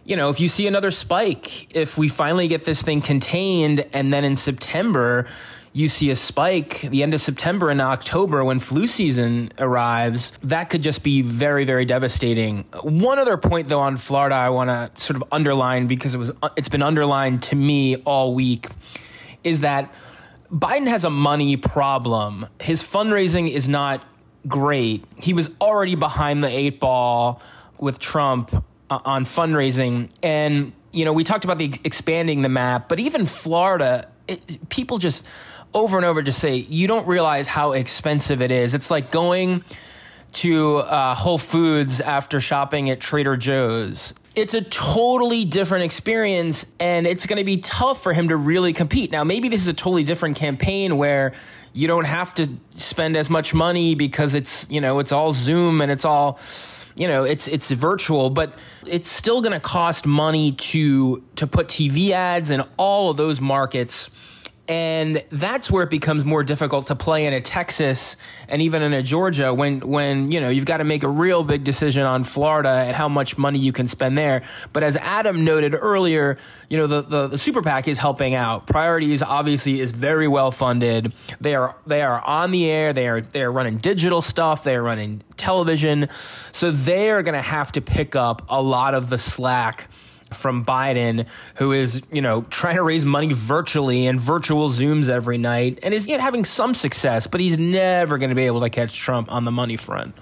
you 0.05 0.17
know 0.17 0.31
if 0.31 0.41
you 0.41 0.49
see 0.49 0.67
another 0.67 0.91
spike 0.91 1.75
if 1.75 1.99
we 1.99 2.09
finally 2.09 2.49
get 2.49 2.65
this 2.65 2.83
thing 2.83 3.01
contained 3.01 3.87
and 3.93 4.13
then 4.13 4.25
in 4.25 4.37
September 4.37 5.27
you 5.73 5.87
see 5.87 6.11
a 6.11 6.17
spike 6.17 6.81
the 6.83 7.03
end 7.03 7.15
of 7.15 7.21
September 7.21 7.71
and 7.71 7.81
October 7.81 8.45
when 8.45 8.59
flu 8.59 8.87
season 8.87 9.53
arrives 9.59 10.33
that 10.43 10.71
could 10.71 10.83
just 10.83 11.05
be 11.05 11.23
very 11.23 11.65
very 11.65 11.85
devastating. 11.85 12.65
One 12.83 13.19
other 13.19 13.37
point 13.37 13.69
though 13.69 13.81
on 13.81 13.97
Florida 13.97 14.35
I 14.35 14.51
want 14.51 14.71
to 14.71 15.01
sort 15.01 15.17
of 15.17 15.25
underline 15.33 15.87
because 15.87 16.15
it 16.15 16.19
was 16.19 16.33
it's 16.57 16.69
been 16.69 16.83
underlined 16.83 17.43
to 17.45 17.57
me 17.57 17.97
all 17.97 18.35
week 18.35 18.67
is 19.45 19.61
that 19.61 19.93
Biden 20.53 20.89
has 20.89 21.05
a 21.05 21.11
money 21.11 21.57
problem. 21.57 22.47
His 22.61 22.83
fundraising 22.83 23.51
is 23.51 23.69
not 23.69 24.05
great. 24.49 25.05
He 25.21 25.33
was 25.33 25.51
already 25.61 25.95
behind 25.95 26.43
the 26.43 26.49
eight 26.49 26.81
ball 26.81 27.41
with 27.79 27.99
Trump 27.99 28.53
uh, 28.91 28.99
on 29.05 29.25
fundraising. 29.25 30.11
And, 30.23 30.73
you 30.93 31.05
know, 31.05 31.13
we 31.13 31.25
talked 31.25 31.45
about 31.45 31.59
the 31.59 31.73
expanding 31.85 32.43
the 32.43 32.49
map, 32.49 32.89
but 32.89 32.99
even 32.99 33.27
Florida, 33.27 34.09
it, 34.27 34.69
people 34.69 34.99
just 34.99 35.25
over 35.73 35.97
and 35.97 36.05
over 36.05 36.21
just 36.21 36.41
say, 36.41 36.57
you 36.57 36.89
don't 36.89 37.07
realize 37.07 37.47
how 37.47 37.73
expensive 37.73 38.43
it 38.43 38.51
is. 38.51 38.75
It's 38.75 38.91
like 38.91 39.11
going 39.11 39.65
to 40.33 40.79
uh, 40.79 41.15
Whole 41.15 41.39
Foods 41.39 42.01
after 42.01 42.41
shopping 42.41 42.91
at 42.91 43.01
Trader 43.01 43.37
Joe's 43.37 44.15
it's 44.37 44.55
a 44.55 44.63
totally 44.63 45.45
different 45.45 45.85
experience 45.85 46.67
and 46.79 47.07
it's 47.07 47.27
going 47.27 47.39
to 47.39 47.45
be 47.45 47.59
tough 47.59 48.03
for 48.03 48.13
him 48.13 48.29
to 48.29 48.37
really 48.37 48.73
compete. 48.73 49.11
Now, 49.11 49.25
maybe 49.25 49.49
this 49.49 49.61
is 49.61 49.69
a 49.69 49.75
totally 49.75 50.05
different 50.05 50.37
campaign 50.37 50.97
where 50.97 51.33
you 51.73 51.89
don't 51.89 52.05
have 52.05 52.35
to 52.35 52.49
spend 52.75 53.17
as 53.17 53.29
much 53.29 53.55
money 53.55 53.95
because 53.95 54.35
it's, 54.35 54.71
you 54.71 54.81
know, 54.81 55.01
it's 55.01 55.13
all 55.13 55.33
Zoom 55.33 55.81
and 55.81 55.91
it's 55.91 56.05
all 56.05 56.39
you 56.97 57.09
know, 57.09 57.25
it's 57.25 57.49
it's 57.49 57.71
virtual, 57.71 58.29
but 58.29 58.59
it's 58.87 59.09
still 59.09 59.41
going 59.41 59.53
to 59.53 59.61
cost 59.61 60.07
money 60.07 60.53
to 60.53 61.23
to 61.37 61.47
put 61.47 61.69
TV 61.69 62.11
ads 62.11 62.51
in 62.51 62.63
all 62.77 63.11
of 63.11 63.17
those 63.17 63.41
markets 63.41 64.11
and 64.71 65.25
that's 65.31 65.69
where 65.69 65.83
it 65.83 65.91
becomes 65.91 66.25
more 66.25 66.45
difficult 66.45 66.87
to 66.87 66.95
play 66.95 67.27
in 67.27 67.33
a 67.33 67.41
Texas 67.41 68.17
and 68.47 68.63
even 68.63 68.83
in 68.83 68.93
a 68.93 69.03
Georgia 69.03 69.53
when 69.53 69.81
when 69.81 70.31
you 70.31 70.41
know 70.41 70.49
you've 70.49 70.65
got 70.65 70.77
to 70.77 70.85
make 70.85 71.03
a 71.03 71.09
real 71.09 71.43
big 71.43 71.65
decision 71.65 72.05
on 72.05 72.23
Florida 72.23 72.69
and 72.69 72.95
how 72.95 73.09
much 73.09 73.37
money 73.37 73.59
you 73.59 73.73
can 73.73 73.89
spend 73.89 74.17
there. 74.17 74.43
But 74.73 74.85
as 74.85 74.95
Adam 74.95 75.45
noted 75.45 75.75
earlier, 75.75 76.39
you 76.69 76.79
know 76.79 76.87
the, 76.87 77.03
the, 77.03 77.27
the 77.27 77.39
super 77.39 77.63
PAC 77.63 77.89
is 77.89 77.99
helping 77.99 78.37
out. 78.37 78.69
Priorities 78.69 79.23
obviously 79.23 79.81
is 79.81 79.91
very 79.91 80.29
well 80.29 80.53
funded. 80.53 81.13
They 81.41 81.57
are 81.57 81.75
they 81.85 82.03
are 82.03 82.21
on 82.21 82.53
the 82.53 82.71
air. 82.71 82.93
They 82.93 83.09
are 83.09 83.21
they 83.21 83.43
are 83.43 83.51
running 83.51 83.79
digital 83.79 84.21
stuff. 84.21 84.63
They 84.63 84.77
are 84.77 84.83
running 84.85 85.25
television. 85.37 86.09
So 86.53 86.71
they 86.71 87.11
are 87.11 87.25
going 87.25 87.35
to 87.35 87.43
have 87.43 87.73
to 87.73 87.81
pick 87.81 88.15
up 88.15 88.47
a 88.49 88.63
lot 88.63 88.95
of 88.95 89.11
the 89.11 89.19
slack 89.19 89.89
from 90.33 90.65
Biden, 90.65 91.27
who 91.57 91.73
is, 91.73 92.03
you 92.13 92.23
know, 92.23 92.43
trying 92.43 92.77
to 92.77 92.83
raise 92.83 93.05
money 93.05 93.33
virtually 93.33 94.07
and 94.07 94.21
virtual 94.21 94.69
Zooms 94.69 95.09
every 95.09 95.39
night 95.39 95.79
and 95.83 95.93
is 95.93 96.07
yet 96.07 96.21
having 96.21 96.45
some 96.45 96.75
success, 96.75 97.27
but 97.27 97.41
he's 97.41 97.59
never 97.59 98.19
going 98.19 98.31
to 98.31 98.37
be 98.37 98.47
able 98.47 98.61
to 98.61 98.71
catch 98.71 98.99
Trump 98.99 99.31
on 99.33 99.45
the 99.45 99.51
money 99.51 99.77
front. 99.77 100.17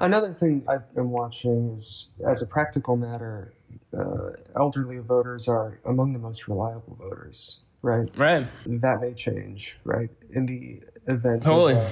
Another 0.00 0.32
thing 0.32 0.64
I've 0.68 0.92
been 0.94 1.10
watching 1.10 1.74
is, 1.74 2.08
as 2.26 2.42
a 2.42 2.46
practical 2.46 2.96
matter, 2.96 3.52
uh, 3.96 4.30
elderly 4.56 4.98
voters 4.98 5.48
are 5.48 5.78
among 5.84 6.12
the 6.12 6.18
most 6.18 6.48
reliable 6.48 6.96
voters, 6.98 7.60
right? 7.82 8.08
Right. 8.16 8.46
That 8.66 9.00
may 9.00 9.12
change, 9.12 9.76
right, 9.84 10.10
in 10.32 10.46
the 10.46 10.80
event 11.06 11.46
of, 11.46 11.76
uh, 11.76 11.88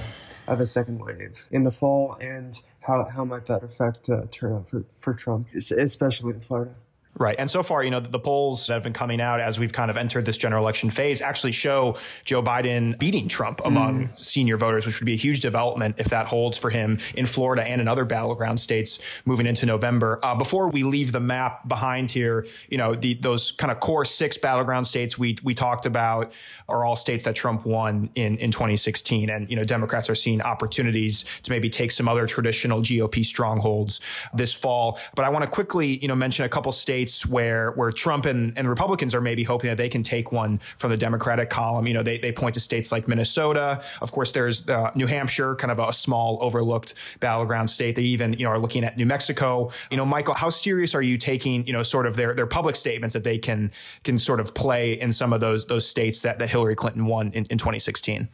of, 0.47 0.59
a 0.59 0.65
second 0.65 0.99
wave 0.99 1.47
in 1.51 1.63
the 1.63 1.71
fall, 1.71 2.17
and 2.19 2.57
how, 2.81 3.05
how 3.05 3.23
might 3.23 3.45
that 3.45 3.63
affect 3.63 4.09
uh, 4.09 4.23
turnout 4.31 4.69
for, 4.69 4.83
for 4.99 5.13
Trump, 5.13 5.47
especially 5.55 6.33
in 6.33 6.41
Florida? 6.41 6.75
Right. 7.17 7.35
And 7.37 7.49
so 7.49 7.61
far, 7.61 7.83
you 7.83 7.91
know, 7.91 7.99
the 7.99 8.19
polls 8.19 8.67
that 8.67 8.73
have 8.73 8.83
been 8.83 8.93
coming 8.93 9.19
out 9.19 9.41
as 9.41 9.59
we've 9.59 9.73
kind 9.73 9.91
of 9.91 9.97
entered 9.97 10.25
this 10.25 10.37
general 10.37 10.63
election 10.63 10.89
phase 10.89 11.21
actually 11.21 11.51
show 11.51 11.97
Joe 12.23 12.41
Biden 12.41 12.97
beating 12.97 13.27
Trump 13.27 13.59
among 13.65 14.07
mm. 14.07 14.15
senior 14.15 14.55
voters, 14.55 14.85
which 14.85 14.99
would 14.99 15.05
be 15.05 15.13
a 15.13 15.17
huge 15.17 15.41
development 15.41 15.95
if 15.97 16.07
that 16.07 16.27
holds 16.27 16.57
for 16.57 16.69
him 16.69 16.99
in 17.13 17.25
Florida 17.25 17.63
and 17.63 17.81
in 17.81 17.87
other 17.89 18.05
battleground 18.05 18.61
states 18.61 18.99
moving 19.25 19.45
into 19.45 19.65
November. 19.65 20.19
Uh, 20.23 20.35
before 20.35 20.69
we 20.69 20.83
leave 20.83 21.11
the 21.11 21.19
map 21.19 21.67
behind 21.67 22.11
here, 22.11 22.47
you 22.69 22.77
know, 22.77 22.95
the, 22.95 23.13
those 23.15 23.51
kind 23.51 23.71
of 23.71 23.81
core 23.81 24.05
six 24.05 24.37
battleground 24.37 24.87
states 24.87 25.17
we, 25.17 25.37
we 25.43 25.53
talked 25.53 25.85
about 25.85 26.31
are 26.69 26.85
all 26.85 26.95
states 26.95 27.25
that 27.25 27.35
Trump 27.35 27.65
won 27.65 28.09
in, 28.15 28.37
in 28.37 28.51
2016. 28.51 29.29
And, 29.29 29.49
you 29.49 29.57
know, 29.57 29.63
Democrats 29.63 30.09
are 30.09 30.15
seeing 30.15 30.41
opportunities 30.41 31.25
to 31.43 31.51
maybe 31.51 31.69
take 31.69 31.91
some 31.91 32.07
other 32.07 32.25
traditional 32.25 32.79
GOP 32.79 33.25
strongholds 33.25 33.99
this 34.33 34.53
fall. 34.53 34.97
But 35.13 35.25
I 35.25 35.29
want 35.29 35.43
to 35.43 35.51
quickly, 35.51 35.97
you 35.97 36.07
know, 36.07 36.15
mention 36.15 36.45
a 36.45 36.49
couple 36.49 36.71
states 36.71 37.00
states 37.01 37.25
where 37.25 37.71
where 37.71 37.91
Trump 37.91 38.25
and, 38.25 38.57
and 38.57 38.69
Republicans 38.69 39.15
are 39.15 39.21
maybe 39.21 39.43
hoping 39.43 39.69
that 39.69 39.77
they 39.77 39.89
can 39.89 40.03
take 40.03 40.31
one 40.31 40.59
from 40.77 40.91
the 40.91 40.97
Democratic 40.97 41.49
column. 41.49 41.87
You 41.87 41.93
know, 41.93 42.03
they, 42.03 42.17
they 42.17 42.31
point 42.31 42.53
to 42.53 42.59
states 42.59 42.91
like 42.91 43.07
Minnesota. 43.07 43.83
Of 44.01 44.11
course, 44.11 44.31
there's 44.31 44.69
uh, 44.69 44.91
New 44.95 45.07
Hampshire, 45.07 45.55
kind 45.55 45.71
of 45.71 45.79
a 45.79 45.91
small 45.93 46.37
overlooked 46.41 46.93
battleground 47.19 47.69
state. 47.69 47.95
They 47.95 48.03
even 48.03 48.33
you 48.33 48.45
know 48.45 48.51
are 48.51 48.59
looking 48.59 48.83
at 48.83 48.97
New 48.97 49.05
Mexico. 49.05 49.71
You 49.89 49.97
know, 49.97 50.05
Michael, 50.05 50.35
how 50.35 50.49
serious 50.49 50.93
are 50.93 51.01
you 51.01 51.17
taking 51.17 51.65
you 51.65 51.73
know 51.73 51.83
sort 51.83 52.05
of 52.05 52.15
their 52.15 52.35
their 52.35 52.47
public 52.47 52.75
statements 52.75 53.13
that 53.13 53.23
they 53.23 53.37
can 53.37 53.71
can 54.03 54.17
sort 54.17 54.39
of 54.39 54.53
play 54.53 54.93
in 54.93 55.11
some 55.13 55.33
of 55.33 55.39
those 55.39 55.65
those 55.65 55.87
states 55.87 56.21
that 56.21 56.39
that 56.39 56.49
Hillary 56.49 56.75
Clinton 56.75 57.05
won 57.05 57.31
in, 57.31 57.45
in 57.45 57.57
2016? 57.57 58.29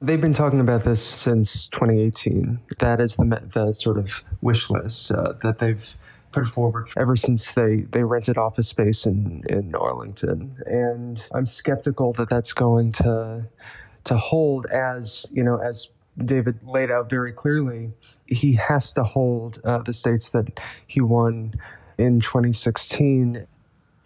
They've 0.00 0.20
been 0.20 0.34
talking 0.34 0.60
about 0.60 0.84
this 0.84 1.02
since 1.02 1.66
2018. 1.68 2.58
That 2.78 3.00
is 3.00 3.16
the 3.16 3.42
the 3.52 3.72
sort 3.72 3.98
of 3.98 4.24
wish 4.40 4.70
list 4.70 5.12
uh, 5.12 5.34
that 5.42 5.58
they've 5.58 5.94
put 6.32 6.48
forward 6.48 6.88
ever 6.96 7.16
since 7.16 7.52
they, 7.52 7.86
they 7.90 8.04
rented 8.04 8.36
office 8.36 8.68
space 8.68 9.06
in, 9.06 9.42
in 9.48 9.74
Arlington. 9.74 10.56
And 10.66 11.22
I'm 11.32 11.46
skeptical 11.46 12.12
that 12.14 12.28
that's 12.28 12.52
going 12.52 12.92
to, 12.92 13.48
to 14.04 14.16
hold 14.16 14.66
as, 14.66 15.30
you 15.34 15.42
know, 15.42 15.58
as 15.58 15.92
David 16.18 16.58
laid 16.64 16.90
out 16.90 17.08
very 17.08 17.32
clearly, 17.32 17.92
he 18.26 18.54
has 18.54 18.92
to 18.94 19.04
hold 19.04 19.60
uh, 19.64 19.78
the 19.78 19.92
states 19.92 20.30
that 20.30 20.60
he 20.86 21.00
won 21.00 21.54
in 21.96 22.20
2016. 22.20 23.46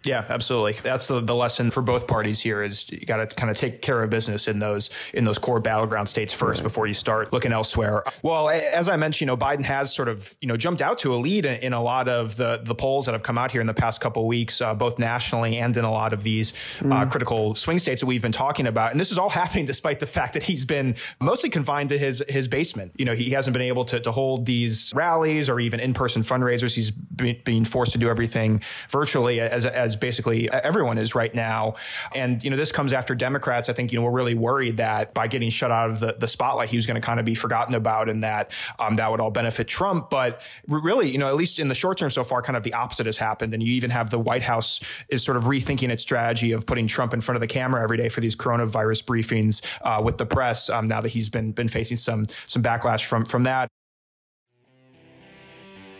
Yeah, 0.05 0.25
absolutely. 0.27 0.73
That's 0.81 1.07
the, 1.07 1.21
the 1.21 1.35
lesson 1.35 1.71
for 1.71 1.81
both 1.81 2.07
parties 2.07 2.41
here 2.41 2.61
is 2.61 2.91
you 2.91 3.05
got 3.05 3.17
to 3.17 3.35
kind 3.35 3.49
of 3.49 3.55
take 3.55 3.81
care 3.81 4.03
of 4.03 4.09
business 4.09 4.47
in 4.47 4.59
those 4.59 4.89
in 5.13 5.23
those 5.23 5.37
core 5.37 5.59
battleground 5.59 6.09
states 6.09 6.33
first 6.33 6.59
right. 6.59 6.63
before 6.63 6.87
you 6.87 6.93
start 6.93 7.31
looking 7.31 7.53
elsewhere. 7.53 8.03
Well, 8.21 8.49
as 8.49 8.89
I 8.89 8.97
mentioned, 8.97 9.21
you 9.21 9.27
know, 9.27 9.37
Biden 9.37 9.65
has 9.65 9.93
sort 9.93 10.09
of 10.09 10.35
you 10.41 10.47
know 10.47 10.57
jumped 10.57 10.81
out 10.81 10.99
to 10.99 11.13
a 11.13 11.17
lead 11.17 11.45
in, 11.45 11.73
a 11.73 11.81
lot 11.81 12.07
of 12.07 12.35
the 12.35 12.61
the 12.63 12.75
polls 12.75 13.05
that 13.05 13.13
have 13.13 13.23
come 13.23 13.37
out 13.37 13.51
here 13.51 13.61
in 13.61 13.67
the 13.67 13.73
past 13.73 14.01
couple 14.01 14.27
weeks, 14.27 14.61
uh, 14.61 14.73
both 14.73 14.99
nationally 14.99 15.57
and 15.57 15.75
in 15.75 15.85
a 15.85 15.91
lot 15.91 16.13
of 16.13 16.23
these 16.23 16.53
uh, 16.81 16.83
mm. 16.83 16.93
uh, 16.93 17.05
critical 17.09 17.55
swing 17.55 17.79
states 17.79 18.01
that 18.01 18.07
we've 18.07 18.21
been 18.21 18.31
talking 18.31 18.67
about. 18.67 18.91
And 18.91 18.99
this 18.99 19.11
is 19.11 19.17
all 19.17 19.29
happening 19.43 19.65
despite 19.65 19.99
the 19.99 20.05
fact 20.05 20.33
that 20.33 20.43
he's 20.43 20.65
been 20.65 20.95
mostly 21.21 21.49
confined 21.49 21.89
to 21.89 21.97
his 21.97 22.23
his 22.27 22.47
basement. 22.47 22.91
You 22.97 23.05
know, 23.05 23.15
he 23.15 23.31
hasn't 23.31 23.53
been 23.53 23.63
able 23.63 23.85
to, 23.85 23.99
to 24.01 24.11
hold 24.11 24.45
these 24.45 24.91
rallies 24.93 25.49
or 25.49 25.59
even 25.59 25.79
in 25.79 25.93
person 25.93 26.23
fundraisers. 26.23 26.75
He's 26.75 26.91
being 26.91 27.65
forced 27.65 27.93
to 27.93 27.97
do 27.97 28.09
everything 28.09 28.61
virtually 28.89 29.39
as 29.39 29.65
as 29.65 29.92
as 29.93 29.99
basically 29.99 30.51
everyone 30.51 30.97
is 30.97 31.15
right 31.15 31.33
now. 31.33 31.75
And, 32.15 32.43
you 32.43 32.49
know, 32.49 32.57
this 32.57 32.71
comes 32.71 32.93
after 32.93 33.15
Democrats. 33.15 33.69
I 33.69 33.73
think, 33.73 33.91
you 33.91 33.99
know, 33.99 34.05
we're 34.05 34.11
really 34.11 34.35
worried 34.35 34.77
that 34.77 35.13
by 35.13 35.27
getting 35.27 35.49
shut 35.49 35.71
out 35.71 35.89
of 35.89 35.99
the, 35.99 36.15
the 36.19 36.27
spotlight, 36.27 36.69
he 36.69 36.75
was 36.75 36.85
going 36.85 36.99
to 36.99 37.05
kind 37.05 37.19
of 37.19 37.25
be 37.25 37.35
forgotten 37.35 37.75
about 37.75 38.09
and 38.09 38.23
that 38.23 38.51
um, 38.79 38.95
that 38.95 39.09
would 39.11 39.19
all 39.19 39.31
benefit 39.31 39.67
Trump. 39.67 40.09
But 40.09 40.41
really, 40.67 41.09
you 41.09 41.17
know, 41.17 41.27
at 41.27 41.35
least 41.35 41.59
in 41.59 41.67
the 41.67 41.75
short 41.75 41.97
term 41.97 42.09
so 42.09 42.23
far, 42.23 42.41
kind 42.41 42.57
of 42.57 42.63
the 42.63 42.73
opposite 42.73 43.05
has 43.05 43.17
happened. 43.17 43.53
And 43.53 43.61
you 43.61 43.73
even 43.73 43.91
have 43.91 44.09
the 44.09 44.19
White 44.19 44.43
House 44.43 44.79
is 45.09 45.23
sort 45.23 45.37
of 45.37 45.43
rethinking 45.43 45.89
its 45.89 46.03
strategy 46.03 46.51
of 46.51 46.65
putting 46.65 46.87
Trump 46.87 47.13
in 47.13 47.21
front 47.21 47.37
of 47.37 47.41
the 47.41 47.47
camera 47.47 47.81
every 47.81 47.97
day 47.97 48.09
for 48.09 48.21
these 48.21 48.35
coronavirus 48.35 49.03
briefings 49.05 49.65
uh, 49.81 50.01
with 50.01 50.17
the 50.17 50.25
press 50.25 50.69
um, 50.69 50.85
now 50.85 51.01
that 51.01 51.09
he's 51.09 51.29
been 51.29 51.51
been 51.51 51.67
facing 51.67 51.97
some 51.97 52.25
some 52.47 52.63
backlash 52.63 53.05
from 53.05 53.25
from 53.25 53.43
that. 53.43 53.69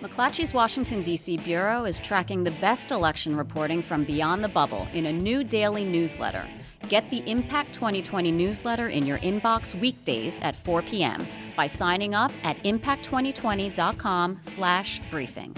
McClatchy's 0.04 0.54
Washington, 0.54 1.02
D.C. 1.02 1.38
Bureau 1.38 1.86
is 1.86 1.98
tracking 1.98 2.44
the 2.44 2.52
best 2.52 2.92
election 2.92 3.38
reporting 3.38 3.82
from 3.82 4.04
beyond 4.04 4.44
the 4.44 4.50
bubble 4.50 4.86
in 4.94 5.06
a 5.06 5.14
new 5.14 5.46
daily 5.46 5.86
newsletter. 5.86 6.46
Get 6.90 7.10
the 7.10 7.20
Impact 7.26 7.72
2020 7.72 8.30
newsletter 8.30 8.90
in 8.90 9.06
your 9.06 9.18
inbox 9.20 9.80
weekdays 9.80 10.42
at 10.42 10.58
4 10.58 10.82
p.m. 10.82 11.26
by 11.56 11.68
signing 11.68 12.14
up 12.14 12.34
at 12.44 12.62
impact2020.com 12.66 14.40
slash 14.42 15.00
briefing. 15.10 15.56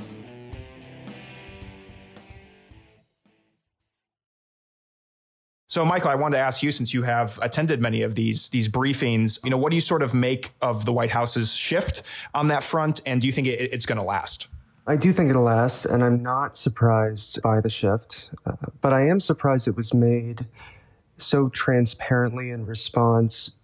So, 5.75 5.83
Michael, 5.83 6.09
I 6.09 6.15
wanted 6.15 6.37
to 6.37 6.41
ask 6.41 6.63
you, 6.63 6.71
since 6.71 6.93
you 6.93 7.03
have 7.03 7.37
attended 7.41 7.81
many 7.81 8.01
of 8.01 8.15
these 8.15 8.47
these 8.47 8.69
briefings, 8.69 9.43
you 9.43 9.49
know, 9.49 9.57
what 9.57 9.71
do 9.71 9.75
you 9.75 9.81
sort 9.81 10.03
of 10.03 10.13
make 10.13 10.51
of 10.61 10.85
the 10.85 10.93
White 10.93 11.09
House's 11.09 11.53
shift 11.53 12.01
on 12.33 12.47
that 12.47 12.63
front, 12.63 13.01
and 13.05 13.19
do 13.19 13.27
you 13.27 13.33
think 13.33 13.45
it, 13.45 13.73
it's 13.73 13.85
going 13.85 13.97
to 13.97 14.05
last? 14.05 14.47
I 14.87 14.95
do 14.95 15.11
think 15.11 15.29
it'll 15.29 15.43
last, 15.43 15.83
and 15.83 16.01
I'm 16.01 16.23
not 16.23 16.55
surprised 16.55 17.41
by 17.41 17.59
the 17.59 17.69
shift, 17.69 18.29
uh, 18.45 18.53
but 18.79 18.93
I 18.93 19.05
am 19.09 19.19
surprised 19.19 19.67
it 19.67 19.75
was 19.75 19.93
made 19.93 20.45
so 21.17 21.49
transparently 21.49 22.51
in 22.51 22.65
response 22.65 23.57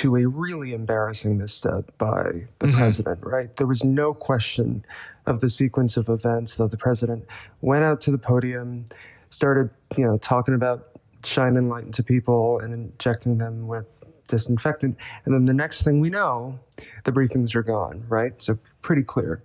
to 0.00 0.16
a 0.16 0.26
really 0.26 0.72
embarrassing 0.72 1.36
misstep 1.36 1.92
by 1.98 2.46
the 2.60 2.66
mm-hmm. 2.66 2.78
president. 2.78 3.18
Right? 3.20 3.54
There 3.56 3.66
was 3.66 3.84
no 3.84 4.14
question 4.14 4.86
of 5.26 5.40
the 5.40 5.50
sequence 5.50 5.98
of 5.98 6.08
events 6.08 6.54
that 6.54 6.70
the 6.70 6.78
president 6.78 7.26
went 7.60 7.84
out 7.84 8.00
to 8.00 8.10
the 8.10 8.16
podium, 8.16 8.86
started, 9.28 9.68
you 9.98 10.06
know, 10.06 10.16
talking 10.16 10.54
about 10.54 10.88
shining 11.24 11.68
light 11.68 11.84
into 11.84 12.02
people 12.02 12.58
and 12.60 12.72
injecting 12.72 13.38
them 13.38 13.66
with 13.66 13.86
disinfectant. 14.28 14.96
And 15.24 15.34
then 15.34 15.44
the 15.44 15.52
next 15.52 15.82
thing 15.82 16.00
we 16.00 16.10
know, 16.10 16.58
the 17.04 17.12
briefings 17.12 17.54
are 17.54 17.62
gone, 17.62 18.04
right? 18.08 18.40
So 18.42 18.58
pretty 18.80 19.02
clear. 19.02 19.42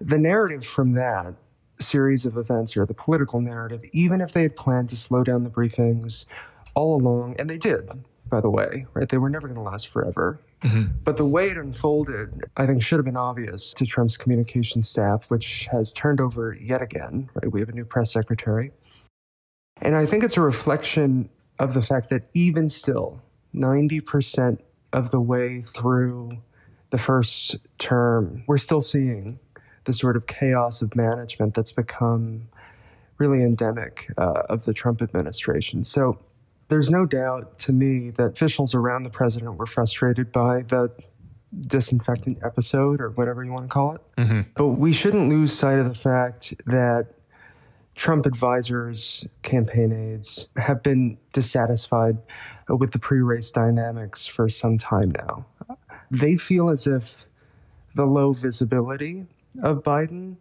The 0.00 0.18
narrative 0.18 0.66
from 0.66 0.92
that 0.94 1.34
series 1.78 2.26
of 2.26 2.36
events, 2.36 2.76
or 2.76 2.86
the 2.86 2.94
political 2.94 3.40
narrative, 3.40 3.82
even 3.92 4.20
if 4.20 4.32
they 4.32 4.42
had 4.42 4.56
planned 4.56 4.88
to 4.90 4.96
slow 4.96 5.24
down 5.24 5.44
the 5.44 5.50
briefings 5.50 6.26
all 6.74 7.00
along, 7.00 7.36
and 7.38 7.48
they 7.48 7.58
did, 7.58 7.88
by 8.28 8.40
the 8.40 8.50
way, 8.50 8.86
right? 8.94 9.08
They 9.08 9.18
were 9.18 9.30
never 9.30 9.48
going 9.48 9.56
to 9.56 9.68
last 9.68 9.88
forever. 9.88 10.40
Mm-hmm. 10.62 10.92
But 11.02 11.16
the 11.16 11.26
way 11.26 11.50
it 11.50 11.56
unfolded, 11.56 12.44
I 12.56 12.66
think, 12.66 12.82
should 12.82 12.98
have 12.98 13.04
been 13.04 13.16
obvious 13.16 13.72
to 13.74 13.84
Trump's 13.84 14.16
communication 14.16 14.80
staff, 14.80 15.24
which 15.28 15.66
has 15.72 15.92
turned 15.92 16.20
over 16.20 16.54
yet 16.54 16.82
again, 16.82 17.28
right? 17.34 17.50
We 17.50 17.58
have 17.60 17.68
a 17.68 17.72
new 17.72 17.84
press 17.84 18.12
secretary 18.12 18.70
and 19.82 19.94
I 19.96 20.06
think 20.06 20.24
it's 20.24 20.36
a 20.36 20.40
reflection 20.40 21.28
of 21.58 21.74
the 21.74 21.82
fact 21.82 22.10
that 22.10 22.22
even 22.34 22.68
still, 22.68 23.20
90% 23.54 24.58
of 24.92 25.10
the 25.10 25.20
way 25.20 25.62
through 25.62 26.38
the 26.90 26.98
first 26.98 27.56
term, 27.78 28.44
we're 28.46 28.58
still 28.58 28.80
seeing 28.80 29.38
the 29.84 29.92
sort 29.92 30.16
of 30.16 30.26
chaos 30.26 30.82
of 30.82 30.94
management 30.94 31.54
that's 31.54 31.72
become 31.72 32.48
really 33.18 33.42
endemic 33.42 34.10
uh, 34.16 34.42
of 34.48 34.64
the 34.64 34.72
Trump 34.72 35.02
administration. 35.02 35.84
So 35.84 36.18
there's 36.68 36.90
no 36.90 37.04
doubt 37.04 37.58
to 37.60 37.72
me 37.72 38.10
that 38.10 38.24
officials 38.24 38.74
around 38.74 39.02
the 39.02 39.10
president 39.10 39.56
were 39.56 39.66
frustrated 39.66 40.32
by 40.32 40.62
the 40.62 40.90
disinfectant 41.66 42.38
episode 42.42 43.00
or 43.00 43.10
whatever 43.10 43.44
you 43.44 43.52
want 43.52 43.66
to 43.66 43.72
call 43.72 43.94
it. 43.94 44.00
Mm-hmm. 44.16 44.40
But 44.56 44.68
we 44.68 44.92
shouldn't 44.92 45.28
lose 45.28 45.52
sight 45.52 45.78
of 45.78 45.88
the 45.88 45.94
fact 45.94 46.54
that 46.66 47.08
Trump 47.94 48.26
advisors, 48.26 49.28
campaign 49.42 49.92
aides 49.92 50.48
have 50.56 50.82
been 50.82 51.18
dissatisfied 51.32 52.18
with 52.68 52.92
the 52.92 52.98
pre 52.98 53.20
race 53.20 53.50
dynamics 53.50 54.26
for 54.26 54.48
some 54.48 54.78
time 54.78 55.10
now. 55.10 55.44
They 56.10 56.36
feel 56.36 56.68
as 56.68 56.86
if 56.86 57.26
the 57.94 58.06
low 58.06 58.32
visibility 58.32 59.26
of 59.62 59.82
Biden 59.82 60.36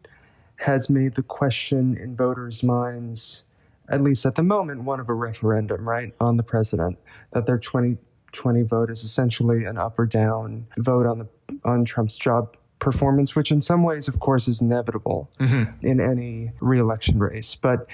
has 0.58 0.90
made 0.90 1.16
the 1.16 1.24
question 1.24 1.98
in 1.98 2.16
voters' 2.16 2.64
minds, 2.64 3.44
at 3.90 4.02
least 4.02 4.26
at 4.26 4.36
the 4.36 4.44
moment, 4.44 4.84
one 4.84 5.00
of 5.00 5.10
a 5.10 5.14
referendum, 5.14 5.88
right, 5.88 6.14
on 6.20 6.38
the 6.38 6.44
president, 6.44 6.98
that 7.32 7.46
their 7.46 7.58
2020 7.58 8.62
vote 8.64 8.90
is 8.90 9.04
essentially 9.04 9.66
an 9.66 9.78
up 9.78 10.00
or 10.00 10.06
down 10.06 10.68
vote 10.78 11.06
on 11.06 11.20
the 11.20 11.28
on 11.66 11.84
Trump's 11.84 12.18
job 12.18 12.56
performance, 12.82 13.34
which 13.34 13.52
in 13.52 13.62
some 13.62 13.84
ways, 13.84 14.10
of 14.10 14.20
course, 14.20 14.50
is 14.50 14.60
inevitable 14.60 15.32
mm-hmm. 15.40 15.86
in 15.86 16.02
any 16.02 16.52
reelection 16.60 17.20
race. 17.20 17.56
But 17.56 17.88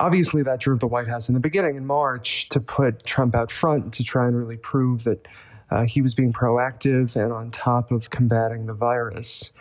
obviously, 0.00 0.42
that 0.42 0.58
drove 0.58 0.80
the 0.80 0.88
White 0.88 1.06
House 1.06 1.28
in 1.28 1.34
the 1.34 1.40
beginning 1.40 1.76
in 1.76 1.86
March 1.86 2.48
to 2.48 2.58
put 2.58 3.04
Trump 3.04 3.36
out 3.36 3.52
front 3.52 3.92
to 3.94 4.02
try 4.02 4.26
and 4.26 4.36
really 4.36 4.56
prove 4.56 5.04
that 5.04 5.28
uh, 5.70 5.84
he 5.84 6.02
was 6.02 6.14
being 6.14 6.32
proactive 6.32 7.14
and 7.14 7.32
on 7.32 7.52
top 7.52 7.92
of 7.92 8.10
combating 8.10 8.66
the 8.66 8.74
virus. 8.74 9.52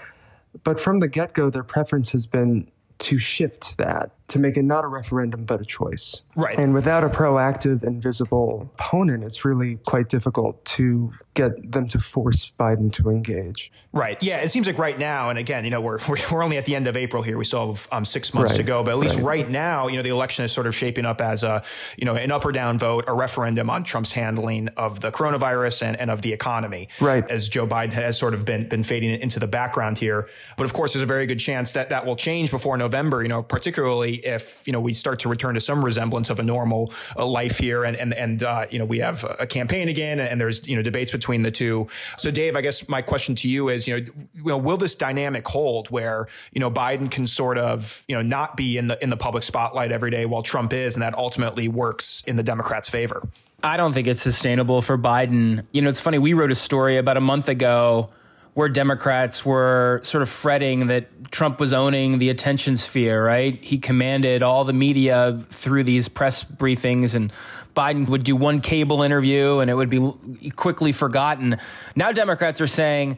But 0.63 0.79
from 0.79 0.99
the 0.99 1.07
get 1.07 1.33
go, 1.33 1.51
their 1.51 1.63
preference 1.63 2.11
has 2.11 2.25
been 2.25 2.71
to 2.97 3.19
shift 3.19 3.77
that 3.77 4.11
to 4.27 4.39
make 4.39 4.57
it 4.57 4.63
not 4.63 4.83
a 4.83 4.87
referendum 4.87 5.45
but 5.45 5.61
a 5.61 5.65
choice. 5.65 6.21
Right. 6.35 6.57
And 6.57 6.73
without 6.73 7.03
a 7.03 7.09
proactive 7.09 7.83
and 7.83 8.01
visible 8.01 8.69
opponent, 8.73 9.23
it's 9.23 9.45
really 9.45 9.75
quite 9.85 10.09
difficult 10.09 10.63
to 10.65 11.13
get 11.35 11.71
them 11.71 11.87
to 11.89 11.99
force 11.99 12.49
Biden 12.49 12.91
to 12.93 13.09
engage. 13.09 13.71
Right. 13.93 14.21
Yeah. 14.23 14.37
It 14.37 14.49
seems 14.49 14.65
like 14.65 14.79
right 14.79 14.97
now, 14.97 15.29
and 15.29 15.37
again, 15.37 15.63
you 15.63 15.69
know, 15.69 15.81
we're 15.81 15.99
we're 16.31 16.43
only 16.43 16.57
at 16.57 16.65
the 16.65 16.75
end 16.75 16.87
of 16.87 16.97
April 16.97 17.21
here. 17.21 17.37
We 17.37 17.45
still 17.45 17.73
have 17.73 17.87
um, 17.91 18.05
six 18.05 18.33
months 18.33 18.53
right. 18.53 18.57
to 18.57 18.63
go, 18.63 18.83
but 18.83 18.91
at 18.91 18.97
least 18.97 19.17
right. 19.17 19.43
right. 19.43 19.49
now, 19.49 19.87
you 19.87 19.97
know, 19.97 20.01
the 20.01 20.09
election 20.09 20.43
is 20.43 20.51
sort 20.51 20.65
of 20.65 20.75
shaping 20.75 21.05
up 21.05 21.21
as 21.21 21.43
a 21.43 21.63
you 21.97 22.05
know 22.05 22.15
an 22.15 22.31
up 22.31 22.45
or 22.45 22.51
down 22.51 22.79
vote, 22.79 23.05
a 23.07 23.13
referendum 23.13 23.69
on 23.69 23.83
Trump's 23.83 24.13
handling 24.13 24.69
of 24.69 25.01
the 25.01 25.11
coronavirus 25.11 25.83
and, 25.83 25.99
and 25.99 26.09
of 26.09 26.23
the 26.23 26.33
economy. 26.33 26.89
Right. 26.99 27.29
As 27.29 27.47
Joe 27.47 27.67
Biden 27.67 27.93
has 27.93 28.17
sort 28.17 28.33
of 28.33 28.43
been 28.43 28.67
been 28.67 28.83
fading 28.83 29.21
into 29.21 29.39
the 29.39 29.47
background 29.47 29.99
here, 29.99 30.27
but 30.57 30.63
of 30.63 30.73
course, 30.73 30.93
there's 30.93 31.03
a 31.03 31.05
very 31.05 31.27
good 31.27 31.39
chance 31.39 31.73
that 31.73 31.89
that 31.89 32.05
will 32.05 32.15
change 32.15 32.49
before 32.49 32.75
November. 32.77 33.21
You 33.21 33.29
know, 33.29 33.43
particularly 33.43 34.14
if 34.17 34.65
you 34.65 34.73
know 34.73 34.79
we 34.79 34.93
start 34.93 35.19
to 35.19 35.29
return 35.29 35.55
to 35.55 35.59
some 35.59 35.83
resemblance 35.83 36.29
of 36.29 36.39
a 36.39 36.43
normal 36.43 36.93
uh, 37.17 37.25
life 37.25 37.57
here, 37.57 37.83
and 37.83 37.95
and 37.97 38.13
and 38.13 38.43
uh, 38.43 38.65
you 38.69 38.79
know 38.79 38.85
we 38.85 38.99
have 38.99 39.25
a 39.39 39.47
campaign 39.47 39.89
again, 39.89 40.19
and 40.19 40.39
there's 40.39 40.67
you 40.67 40.75
know 40.75 40.81
debates 40.81 41.11
between 41.11 41.41
the 41.41 41.51
two. 41.51 41.87
So, 42.17 42.31
Dave, 42.31 42.55
I 42.55 42.61
guess 42.61 42.87
my 42.87 43.01
question 43.01 43.35
to 43.35 43.49
you 43.49 43.69
is, 43.69 43.87
you 43.87 43.97
know, 43.97 44.05
you 44.33 44.43
know, 44.43 44.57
will 44.57 44.77
this 44.77 44.95
dynamic 44.95 45.47
hold 45.47 45.89
where 45.89 46.27
you 46.51 46.59
know 46.59 46.71
Biden 46.71 47.09
can 47.09 47.27
sort 47.27 47.57
of 47.57 48.03
you 48.07 48.15
know 48.15 48.21
not 48.21 48.55
be 48.55 48.77
in 48.77 48.87
the 48.87 49.01
in 49.03 49.09
the 49.09 49.17
public 49.17 49.43
spotlight 49.43 49.91
every 49.91 50.11
day 50.11 50.25
while 50.25 50.41
Trump 50.41 50.73
is, 50.73 50.95
and 50.95 51.01
that 51.01 51.17
ultimately 51.17 51.67
works 51.67 52.23
in 52.27 52.35
the 52.35 52.43
Democrats' 52.43 52.89
favor? 52.89 53.27
I 53.63 53.77
don't 53.77 53.93
think 53.93 54.07
it's 54.07 54.21
sustainable 54.21 54.81
for 54.81 54.97
Biden. 54.97 55.65
You 55.71 55.81
know, 55.81 55.89
it's 55.89 55.99
funny. 55.99 56.19
We 56.19 56.33
wrote 56.33 56.51
a 56.51 56.55
story 56.55 56.97
about 56.97 57.17
a 57.17 57.21
month 57.21 57.49
ago 57.49 58.11
where 58.55 58.69
Democrats 58.69 59.45
were 59.45 59.99
sort 60.03 60.21
of 60.21 60.29
fretting 60.29 60.87
that 60.87 61.29
Trump 61.29 61.59
was 61.59 61.73
owning 61.73 62.19
the 62.19 62.29
attention 62.29 62.77
sphere, 62.77 63.23
right? 63.23 63.61
He 63.61 63.77
commanded 63.77 64.41
all 64.41 64.63
the 64.63 64.73
media 64.73 65.37
through 65.49 65.83
these 65.83 66.07
press 66.07 66.41
briefings, 66.43 67.15
and 67.15 67.33
Biden 67.75 68.07
would 68.07 68.23
do 68.23 68.33
one 68.33 68.61
cable 68.61 69.03
interview 69.03 69.59
and 69.59 69.69
it 69.69 69.73
would 69.73 69.89
be 69.89 70.49
quickly 70.55 70.93
forgotten. 70.93 71.57
Now, 71.97 72.13
Democrats 72.13 72.61
are 72.61 72.67
saying, 72.67 73.17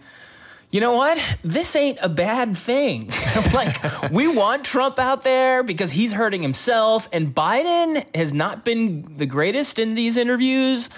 you 0.72 0.82
know 0.82 0.94
what? 0.94 1.20
This 1.44 1.76
ain't 1.76 1.98
a 2.02 2.10
bad 2.10 2.58
thing. 2.58 3.10
like, 3.54 4.12
we 4.12 4.28
want 4.28 4.66
Trump 4.66 5.00
out 5.00 5.24
there 5.24 5.64
because 5.64 5.92
he's 5.92 6.12
hurting 6.12 6.42
himself, 6.42 7.08
and 7.14 7.34
Biden 7.34 8.04
has 8.16 8.34
not 8.34 8.66
been 8.66 9.18
the 9.18 9.26
greatest 9.26 9.80
in 9.80 9.96
these 9.96 10.18
interviews. 10.18 10.90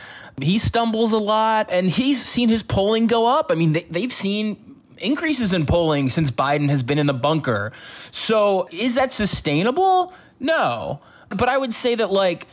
He 0.41 0.57
stumbles 0.57 1.13
a 1.13 1.19
lot, 1.19 1.67
and 1.69 1.87
he's 1.87 2.23
seen 2.23 2.49
his 2.49 2.63
polling 2.63 3.05
go 3.07 3.27
up. 3.27 3.51
I 3.51 3.55
mean, 3.55 3.73
they, 3.73 3.83
they've 3.83 4.13
seen 4.13 4.69
increases 4.97 5.53
in 5.53 5.65
polling 5.65 6.09
since 6.09 6.31
Biden 6.31 6.69
has 6.69 6.83
been 6.83 6.97
in 6.97 7.05
the 7.05 7.13
bunker. 7.13 7.71
So 8.11 8.67
is 8.71 8.95
that 8.95 9.11
sustainable? 9.11 10.13
No. 10.39 11.01
But 11.29 11.47
I 11.47 11.57
would 11.57 11.73
say 11.73 11.95
that 11.95 12.11
like 12.11 12.47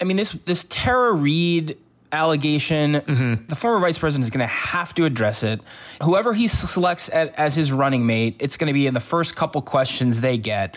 I 0.00 0.04
mean 0.04 0.16
this 0.16 0.32
this 0.32 0.66
Tara 0.68 1.12
Reade 1.12 1.78
allegation, 2.16 2.94
mm-hmm. 2.94 3.46
the 3.46 3.54
former 3.54 3.78
vice 3.78 3.98
president 3.98 4.24
is 4.24 4.30
going 4.30 4.46
to 4.46 4.52
have 4.52 4.94
to 4.94 5.04
address 5.04 5.42
it. 5.42 5.60
Whoever 6.02 6.32
he 6.32 6.48
selects 6.48 7.08
at, 7.12 7.34
as 7.36 7.54
his 7.54 7.70
running 7.70 8.06
mate, 8.06 8.36
it's 8.38 8.56
going 8.56 8.68
to 8.68 8.74
be 8.74 8.86
in 8.86 8.94
the 8.94 9.00
first 9.00 9.36
couple 9.36 9.62
questions 9.62 10.20
they 10.20 10.38
get 10.38 10.76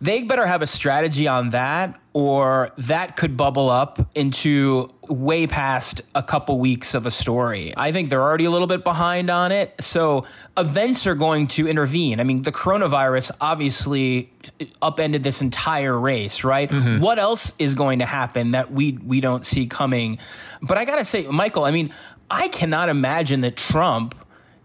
they 0.00 0.22
better 0.22 0.46
have 0.46 0.62
a 0.62 0.66
strategy 0.66 1.28
on 1.28 1.50
that, 1.50 2.00
or 2.12 2.72
that 2.78 3.16
could 3.16 3.36
bubble 3.36 3.68
up 3.68 4.10
into 4.14 4.88
way 5.08 5.46
past 5.46 6.00
a 6.14 6.22
couple 6.22 6.58
weeks 6.58 6.94
of 6.94 7.04
a 7.04 7.10
story. 7.10 7.74
I 7.76 7.92
think 7.92 8.08
they're 8.08 8.22
already 8.22 8.46
a 8.46 8.50
little 8.50 8.66
bit 8.66 8.82
behind 8.82 9.28
on 9.28 9.52
it. 9.52 9.74
So 9.80 10.24
events 10.56 11.06
are 11.06 11.14
going 11.14 11.48
to 11.48 11.68
intervene. 11.68 12.18
I 12.18 12.24
mean, 12.24 12.42
the 12.42 12.52
coronavirus 12.52 13.32
obviously 13.40 14.32
upended 14.80 15.22
this 15.22 15.42
entire 15.42 15.98
race, 15.98 16.44
right? 16.44 16.70
Mm-hmm. 16.70 17.00
What 17.00 17.18
else 17.18 17.52
is 17.58 17.74
going 17.74 17.98
to 17.98 18.06
happen 18.06 18.52
that 18.52 18.72
we 18.72 18.92
we 18.92 19.20
don't 19.20 19.44
see 19.44 19.66
coming? 19.66 20.18
But 20.62 20.78
I 20.78 20.86
got 20.86 20.96
to 20.96 21.04
say, 21.04 21.26
Michael, 21.26 21.64
I 21.64 21.72
mean, 21.72 21.92
I 22.30 22.48
cannot 22.48 22.88
imagine 22.88 23.42
that 23.42 23.56
Trump 23.56 24.14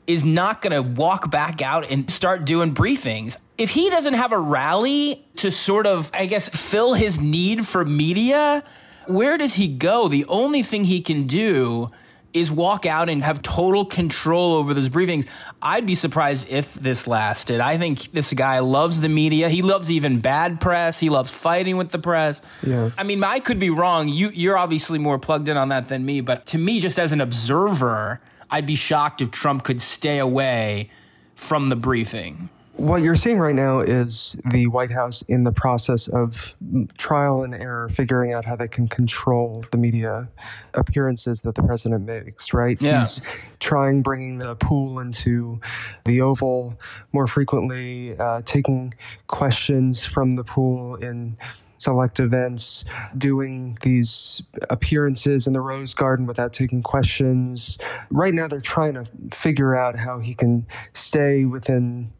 is 0.07 0.23
not 0.23 0.61
going 0.61 0.73
to 0.73 0.81
walk 0.81 1.31
back 1.31 1.61
out 1.61 1.89
and 1.89 2.09
start 2.11 2.45
doing 2.45 2.73
briefings. 2.73 3.37
If 3.57 3.69
he 3.69 3.89
doesn't 3.89 4.15
have 4.15 4.31
a 4.31 4.39
rally 4.39 5.25
to 5.37 5.49
sort 5.49 5.87
of, 5.87 6.11
I 6.13 6.25
guess, 6.25 6.49
fill 6.49 6.93
his 6.93 7.19
need 7.19 7.65
for 7.65 7.85
media, 7.85 8.63
where 9.07 9.37
does 9.37 9.55
he 9.55 9.67
go? 9.67 10.07
The 10.07 10.25
only 10.25 10.61
thing 10.61 10.83
he 10.83 11.01
can 11.01 11.25
do 11.25 11.91
is 12.35 12.51
walk 12.51 12.85
out 12.85 13.07
and 13.07 13.23
have 13.23 13.41
total 13.41 13.85
control 13.85 14.55
over 14.55 14.73
those 14.73 14.89
briefings. 14.89 15.25
I'd 15.61 15.85
be 15.85 15.95
surprised 15.95 16.49
if 16.49 16.73
this 16.73 17.07
lasted. 17.07 17.61
I 17.61 17.77
think 17.77 18.11
this 18.11 18.33
guy 18.33 18.59
loves 18.59 18.99
the 18.99 19.07
media. 19.07 19.47
He 19.47 19.61
loves 19.61 19.89
even 19.89 20.19
bad 20.19 20.59
press. 20.59 20.99
He 20.99 21.09
loves 21.09 21.31
fighting 21.31 21.77
with 21.77 21.91
the 21.91 21.99
press. 21.99 22.41
Yeah. 22.61 22.89
I 22.97 23.03
mean, 23.03 23.23
I 23.23 23.39
could 23.39 23.57
be 23.57 23.69
wrong. 23.69 24.09
You 24.09 24.31
you're 24.31 24.57
obviously 24.57 24.99
more 24.99 25.17
plugged 25.17 25.47
in 25.47 25.55
on 25.55 25.69
that 25.69 25.87
than 25.87 26.05
me, 26.05 26.19
but 26.19 26.45
to 26.47 26.57
me 26.57 26.81
just 26.81 26.99
as 26.99 27.13
an 27.13 27.21
observer, 27.21 28.19
I'd 28.51 28.65
be 28.65 28.75
shocked 28.75 29.21
if 29.21 29.31
Trump 29.31 29.63
could 29.63 29.81
stay 29.81 30.19
away 30.19 30.89
from 31.35 31.69
the 31.69 31.77
briefing. 31.77 32.49
What 32.77 33.01
you're 33.01 33.15
seeing 33.15 33.39
right 33.39 33.55
now 33.55 33.79
is 33.79 34.39
the 34.51 34.67
White 34.67 34.91
House 34.91 35.21
in 35.21 35.45
the 35.45 35.51
process 35.51 36.07
of 36.07 36.53
trial 36.97 37.41
and 37.41 37.55
error, 37.55 37.87
figuring 37.87 38.33
out 38.33 38.43
how 38.43 38.57
they 38.57 38.67
can 38.67 38.87
control 38.89 39.63
the 39.71 39.77
media 39.77 40.27
appearances 40.73 41.41
that 41.43 41.55
the 41.55 41.63
president 41.63 42.05
makes, 42.05 42.53
right? 42.53 42.79
Yeah. 42.81 42.99
He's 42.99 43.21
trying 43.59 44.01
bringing 44.01 44.39
the 44.39 44.55
pool 44.55 44.99
into 44.99 45.61
the 46.03 46.19
Oval 46.19 46.77
more 47.13 47.27
frequently, 47.27 48.17
uh, 48.17 48.41
taking 48.43 48.93
questions 49.27 50.03
from 50.03 50.31
the 50.31 50.43
pool 50.43 50.95
in 50.95 51.37
select 51.77 52.19
events, 52.19 52.83
doing 53.17 53.77
these 53.83 54.41
appearances 54.69 55.47
in 55.47 55.53
the 55.53 55.61
Rose 55.61 55.93
Garden 55.93 56.25
without 56.25 56.51
taking 56.51 56.81
questions. 56.81 57.77
Right 58.09 58.33
now, 58.33 58.47
they're 58.47 58.59
trying 58.59 58.95
to 58.95 59.05
figure 59.31 59.75
out 59.75 59.95
how 59.97 60.19
he 60.19 60.33
can 60.33 60.67
stay 60.93 61.45
within 61.45 62.11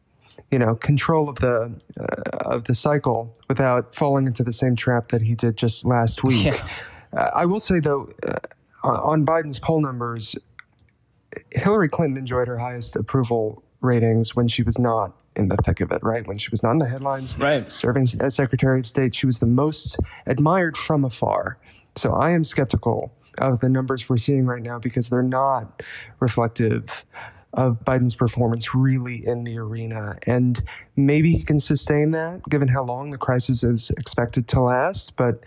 you 0.51 0.60
know 0.60 0.75
control 0.75 1.29
of 1.29 1.38
the 1.38 1.77
uh, 1.99 2.38
of 2.45 2.65
the 2.65 2.73
cycle 2.73 3.36
without 3.47 3.95
falling 3.95 4.27
into 4.27 4.43
the 4.43 4.53
same 4.53 4.75
trap 4.75 5.10
that 5.10 5.21
he 5.21 5.36
did 5.36 5.58
just 5.58 5.86
last 5.86 6.23
week. 6.23 6.45
Yeah. 6.45 6.67
Uh, 7.15 7.31
I 7.34 7.45
will 7.45 7.60
say 7.60 7.79
though, 7.79 8.12
uh, 8.27 8.38
on 8.84 9.25
Biden's 9.25 9.60
poll 9.60 9.81
numbers, 9.81 10.36
Hillary 11.51 11.89
Clinton 11.89 12.17
enjoyed 12.17 12.47
her 12.47 12.58
highest 12.58 12.95
approval 12.95 13.63
ratings 13.81 14.36
when 14.36 14.47
she 14.47 14.63
was 14.63 14.77
not 14.77 15.15
in 15.36 15.49
the 15.49 15.58
thick 15.58 15.81
of 15.81 15.91
it, 15.91 16.01
right? 16.03 16.25
When 16.27 16.38
she 16.38 16.49
was 16.49 16.63
not 16.63 16.71
in 16.71 16.77
the 16.79 16.88
headlines, 16.88 17.38
right. 17.38 17.71
serving 17.71 18.08
as 18.19 18.36
Secretary 18.36 18.79
of 18.79 18.88
State, 18.88 19.15
she 19.15 19.25
was 19.25 19.39
the 19.39 19.45
most 19.45 19.97
admired 20.25 20.77
from 20.77 21.03
afar. 21.03 21.58
So 21.95 22.13
I 22.13 22.31
am 22.31 22.43
skeptical 22.43 23.13
of 23.38 23.60
the 23.60 23.69
numbers 23.69 24.08
we're 24.08 24.17
seeing 24.17 24.45
right 24.45 24.62
now 24.62 24.79
because 24.79 25.10
they're 25.10 25.23
not 25.23 25.84
reflective 26.19 27.05
of 27.55 27.83
Biden's 27.85 28.15
performance 28.15 28.75
really 28.75 29.25
in 29.25 29.45
the 29.45 29.57
arena. 29.57 30.17
And 30.27 30.61
maybe 30.95 31.31
he 31.31 31.41
can 31.41 31.59
sustain 31.59 32.11
that 32.11 32.47
given 32.49 32.67
how 32.67 32.83
long 32.83 33.09
the 33.09 33.17
crisis 33.17 33.63
is 33.63 33.89
expected 33.91 34.47
to 34.49 34.61
last, 34.61 35.15
but 35.15 35.43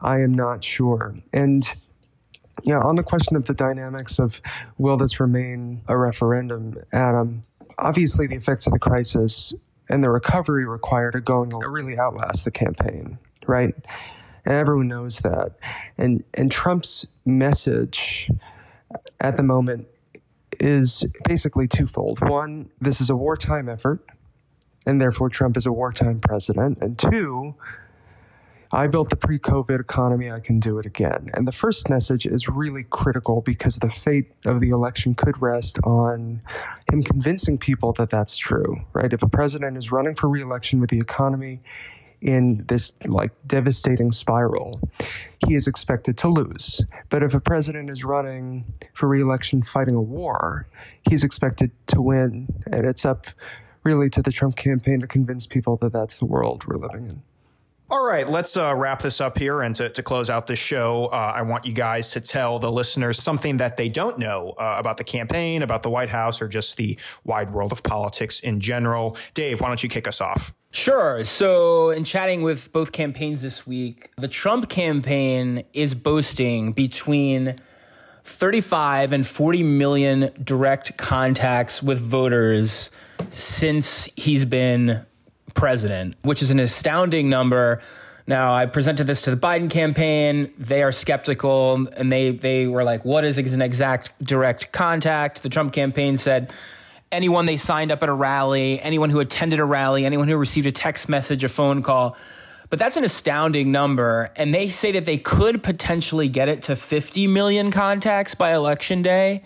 I 0.00 0.20
am 0.20 0.32
not 0.32 0.64
sure. 0.64 1.14
And 1.32 1.70
yeah, 2.64 2.80
on 2.80 2.96
the 2.96 3.02
question 3.02 3.36
of 3.36 3.46
the 3.46 3.54
dynamics 3.54 4.18
of 4.18 4.40
will 4.78 4.96
this 4.96 5.20
remain 5.20 5.82
a 5.86 5.96
referendum, 5.96 6.78
Adam, 6.92 7.42
obviously 7.78 8.26
the 8.26 8.36
effects 8.36 8.66
of 8.66 8.72
the 8.72 8.78
crisis 8.78 9.54
and 9.88 10.02
the 10.02 10.10
recovery 10.10 10.66
required 10.66 11.14
are 11.14 11.20
going 11.20 11.50
to 11.50 11.68
really 11.68 11.98
outlast 11.98 12.44
the 12.44 12.50
campaign, 12.50 13.18
right? 13.46 13.74
And 14.44 14.54
everyone 14.54 14.88
knows 14.88 15.18
that. 15.18 15.58
And 15.98 16.24
and 16.34 16.50
Trump's 16.50 17.08
message 17.26 18.30
at 19.20 19.36
the 19.36 19.42
moment 19.42 19.86
is 20.60 21.04
basically 21.24 21.66
twofold. 21.66 22.20
One, 22.20 22.70
this 22.80 23.00
is 23.00 23.10
a 23.10 23.16
wartime 23.16 23.68
effort, 23.68 24.04
and 24.86 25.00
therefore 25.00 25.28
Trump 25.28 25.56
is 25.56 25.66
a 25.66 25.72
wartime 25.72 26.20
president. 26.20 26.78
And 26.80 26.98
two, 26.98 27.54
I 28.72 28.86
built 28.86 29.10
the 29.10 29.16
pre 29.16 29.38
COVID 29.38 29.80
economy, 29.80 30.30
I 30.30 30.38
can 30.38 30.60
do 30.60 30.78
it 30.78 30.86
again. 30.86 31.30
And 31.34 31.48
the 31.48 31.52
first 31.52 31.90
message 31.90 32.24
is 32.24 32.48
really 32.48 32.84
critical 32.84 33.40
because 33.40 33.76
the 33.76 33.90
fate 33.90 34.30
of 34.44 34.60
the 34.60 34.70
election 34.70 35.14
could 35.14 35.40
rest 35.42 35.78
on 35.82 36.40
him 36.92 37.02
convincing 37.02 37.58
people 37.58 37.92
that 37.94 38.10
that's 38.10 38.36
true, 38.36 38.80
right? 38.92 39.12
If 39.12 39.22
a 39.22 39.28
president 39.28 39.76
is 39.76 39.90
running 39.90 40.14
for 40.14 40.28
reelection 40.28 40.80
with 40.80 40.90
the 40.90 40.98
economy 40.98 41.60
in 42.20 42.64
this 42.68 42.92
like 43.06 43.32
devastating 43.46 44.10
spiral, 44.10 44.80
he 45.46 45.54
is 45.54 45.66
expected 45.66 46.18
to 46.18 46.28
lose. 46.28 46.82
But 47.08 47.22
if 47.22 47.34
a 47.34 47.40
president 47.40 47.90
is 47.90 48.04
running 48.04 48.64
for 48.94 49.08
reelection 49.08 49.62
fighting 49.62 49.94
a 49.94 50.02
war, 50.02 50.66
he's 51.08 51.24
expected 51.24 51.70
to 51.88 52.00
win. 52.00 52.48
And 52.70 52.84
it's 52.86 53.04
up 53.04 53.26
really 53.82 54.10
to 54.10 54.22
the 54.22 54.32
Trump 54.32 54.56
campaign 54.56 55.00
to 55.00 55.06
convince 55.06 55.46
people 55.46 55.76
that 55.78 55.92
that's 55.92 56.16
the 56.16 56.26
world 56.26 56.66
we're 56.66 56.76
living 56.76 57.06
in. 57.06 57.22
All 57.92 58.06
right, 58.06 58.28
let's 58.28 58.56
uh, 58.56 58.72
wrap 58.76 59.02
this 59.02 59.20
up 59.20 59.36
here. 59.36 59.62
And 59.62 59.74
to, 59.74 59.88
to 59.88 60.02
close 60.02 60.30
out 60.30 60.46
the 60.46 60.54
show, 60.54 61.06
uh, 61.06 61.32
I 61.34 61.42
want 61.42 61.66
you 61.66 61.72
guys 61.72 62.12
to 62.12 62.20
tell 62.20 62.60
the 62.60 62.70
listeners 62.70 63.20
something 63.20 63.56
that 63.56 63.76
they 63.76 63.88
don't 63.88 64.16
know 64.16 64.54
uh, 64.60 64.76
about 64.78 64.96
the 64.96 65.02
campaign, 65.02 65.62
about 65.62 65.82
the 65.82 65.90
White 65.90 66.10
House, 66.10 66.40
or 66.40 66.46
just 66.46 66.76
the 66.76 66.96
wide 67.24 67.50
world 67.50 67.72
of 67.72 67.82
politics 67.82 68.38
in 68.38 68.60
general. 68.60 69.16
Dave, 69.34 69.60
why 69.60 69.66
don't 69.66 69.82
you 69.82 69.88
kick 69.88 70.06
us 70.06 70.20
off? 70.20 70.54
Sure. 70.72 71.24
So, 71.24 71.90
in 71.90 72.04
chatting 72.04 72.42
with 72.42 72.72
both 72.72 72.92
campaigns 72.92 73.42
this 73.42 73.66
week, 73.66 74.10
the 74.16 74.28
Trump 74.28 74.68
campaign 74.68 75.64
is 75.72 75.94
boasting 75.94 76.70
between 76.72 77.56
35 78.22 79.12
and 79.12 79.26
40 79.26 79.64
million 79.64 80.30
direct 80.42 80.96
contacts 80.96 81.82
with 81.82 82.00
voters 82.00 82.92
since 83.30 84.08
he's 84.14 84.44
been 84.44 85.04
president, 85.54 86.14
which 86.22 86.40
is 86.40 86.52
an 86.52 86.60
astounding 86.60 87.28
number. 87.28 87.80
Now, 88.28 88.54
I 88.54 88.66
presented 88.66 89.08
this 89.08 89.22
to 89.22 89.34
the 89.34 89.36
Biden 89.36 89.68
campaign. 89.68 90.52
They 90.56 90.84
are 90.84 90.92
skeptical 90.92 91.88
and 91.96 92.12
they, 92.12 92.30
they 92.30 92.68
were 92.68 92.84
like, 92.84 93.04
what 93.04 93.24
is 93.24 93.38
an 93.38 93.60
exact 93.60 94.12
direct 94.24 94.70
contact? 94.70 95.42
The 95.42 95.48
Trump 95.48 95.72
campaign 95.72 96.16
said 96.16 96.52
anyone 97.12 97.46
they 97.46 97.56
signed 97.56 97.92
up 97.92 98.02
at 98.02 98.08
a 98.08 98.12
rally, 98.12 98.80
anyone 98.80 99.10
who 99.10 99.20
attended 99.20 99.58
a 99.58 99.64
rally, 99.64 100.04
anyone 100.04 100.28
who 100.28 100.36
received 100.36 100.66
a 100.66 100.72
text 100.72 101.08
message, 101.08 101.44
a 101.44 101.48
phone 101.48 101.82
call. 101.82 102.16
But 102.68 102.78
that's 102.78 102.96
an 102.96 103.04
astounding 103.04 103.72
number. 103.72 104.30
And 104.36 104.54
they 104.54 104.68
say 104.68 104.92
that 104.92 105.04
they 105.04 105.18
could 105.18 105.62
potentially 105.62 106.28
get 106.28 106.48
it 106.48 106.62
to 106.62 106.76
50 106.76 107.26
million 107.26 107.70
contacts 107.70 108.34
by 108.34 108.54
election 108.54 109.02
day 109.02 109.42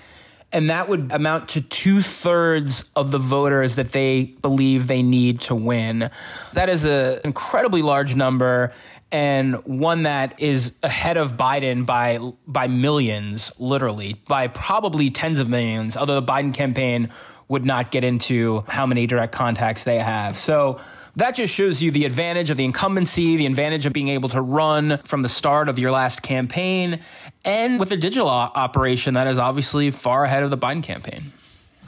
and 0.54 0.70
that 0.70 0.88
would 0.88 1.10
amount 1.10 1.48
to 1.50 1.60
two 1.60 2.00
thirds 2.00 2.84
of 2.94 3.10
the 3.10 3.18
voters 3.18 3.74
that 3.74 3.90
they 3.90 4.36
believe 4.40 4.86
they 4.86 5.02
need 5.02 5.40
to 5.40 5.54
win. 5.54 6.10
That 6.52 6.68
is 6.68 6.84
an 6.84 7.18
incredibly 7.24 7.82
large 7.82 8.14
number 8.14 8.72
and 9.10 9.56
one 9.64 10.04
that 10.04 10.40
is 10.40 10.74
ahead 10.84 11.16
of 11.16 11.36
Biden 11.36 11.84
by 11.84 12.18
by 12.46 12.68
millions, 12.68 13.52
literally 13.58 14.14
by 14.28 14.46
probably 14.46 15.10
tens 15.10 15.40
of 15.40 15.48
millions. 15.48 15.96
Although 15.96 16.20
the 16.20 16.26
Biden 16.26 16.54
campaign 16.54 17.10
would 17.48 17.64
not 17.64 17.90
get 17.90 18.04
into 18.04 18.64
how 18.68 18.86
many 18.86 19.06
direct 19.06 19.32
contacts 19.32 19.84
they 19.84 19.98
have. 19.98 20.36
So 20.36 20.80
that 21.16 21.34
just 21.36 21.54
shows 21.54 21.82
you 21.82 21.90
the 21.90 22.04
advantage 22.04 22.50
of 22.50 22.56
the 22.56 22.64
incumbency, 22.64 23.36
the 23.36 23.46
advantage 23.46 23.86
of 23.86 23.92
being 23.92 24.08
able 24.08 24.28
to 24.30 24.40
run 24.40 24.98
from 24.98 25.22
the 25.22 25.28
start 25.28 25.68
of 25.68 25.78
your 25.78 25.90
last 25.90 26.22
campaign, 26.22 27.00
and 27.44 27.78
with 27.78 27.92
a 27.92 27.96
digital 27.96 28.28
operation 28.28 29.14
that 29.14 29.26
is 29.26 29.38
obviously 29.38 29.90
far 29.90 30.24
ahead 30.24 30.42
of 30.42 30.50
the 30.50 30.58
Biden 30.58 30.82
campaign. 30.82 31.32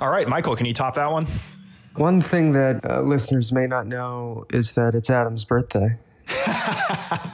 All 0.00 0.10
right, 0.10 0.28
Michael, 0.28 0.54
can 0.54 0.66
you 0.66 0.74
top 0.74 0.94
that 0.94 1.10
one? 1.10 1.26
One 1.96 2.20
thing 2.20 2.52
that 2.52 2.88
uh, 2.88 3.00
listeners 3.00 3.52
may 3.52 3.66
not 3.66 3.86
know 3.86 4.44
is 4.50 4.72
that 4.72 4.94
it's 4.94 5.08
Adam's 5.08 5.44
birthday. 5.44 5.96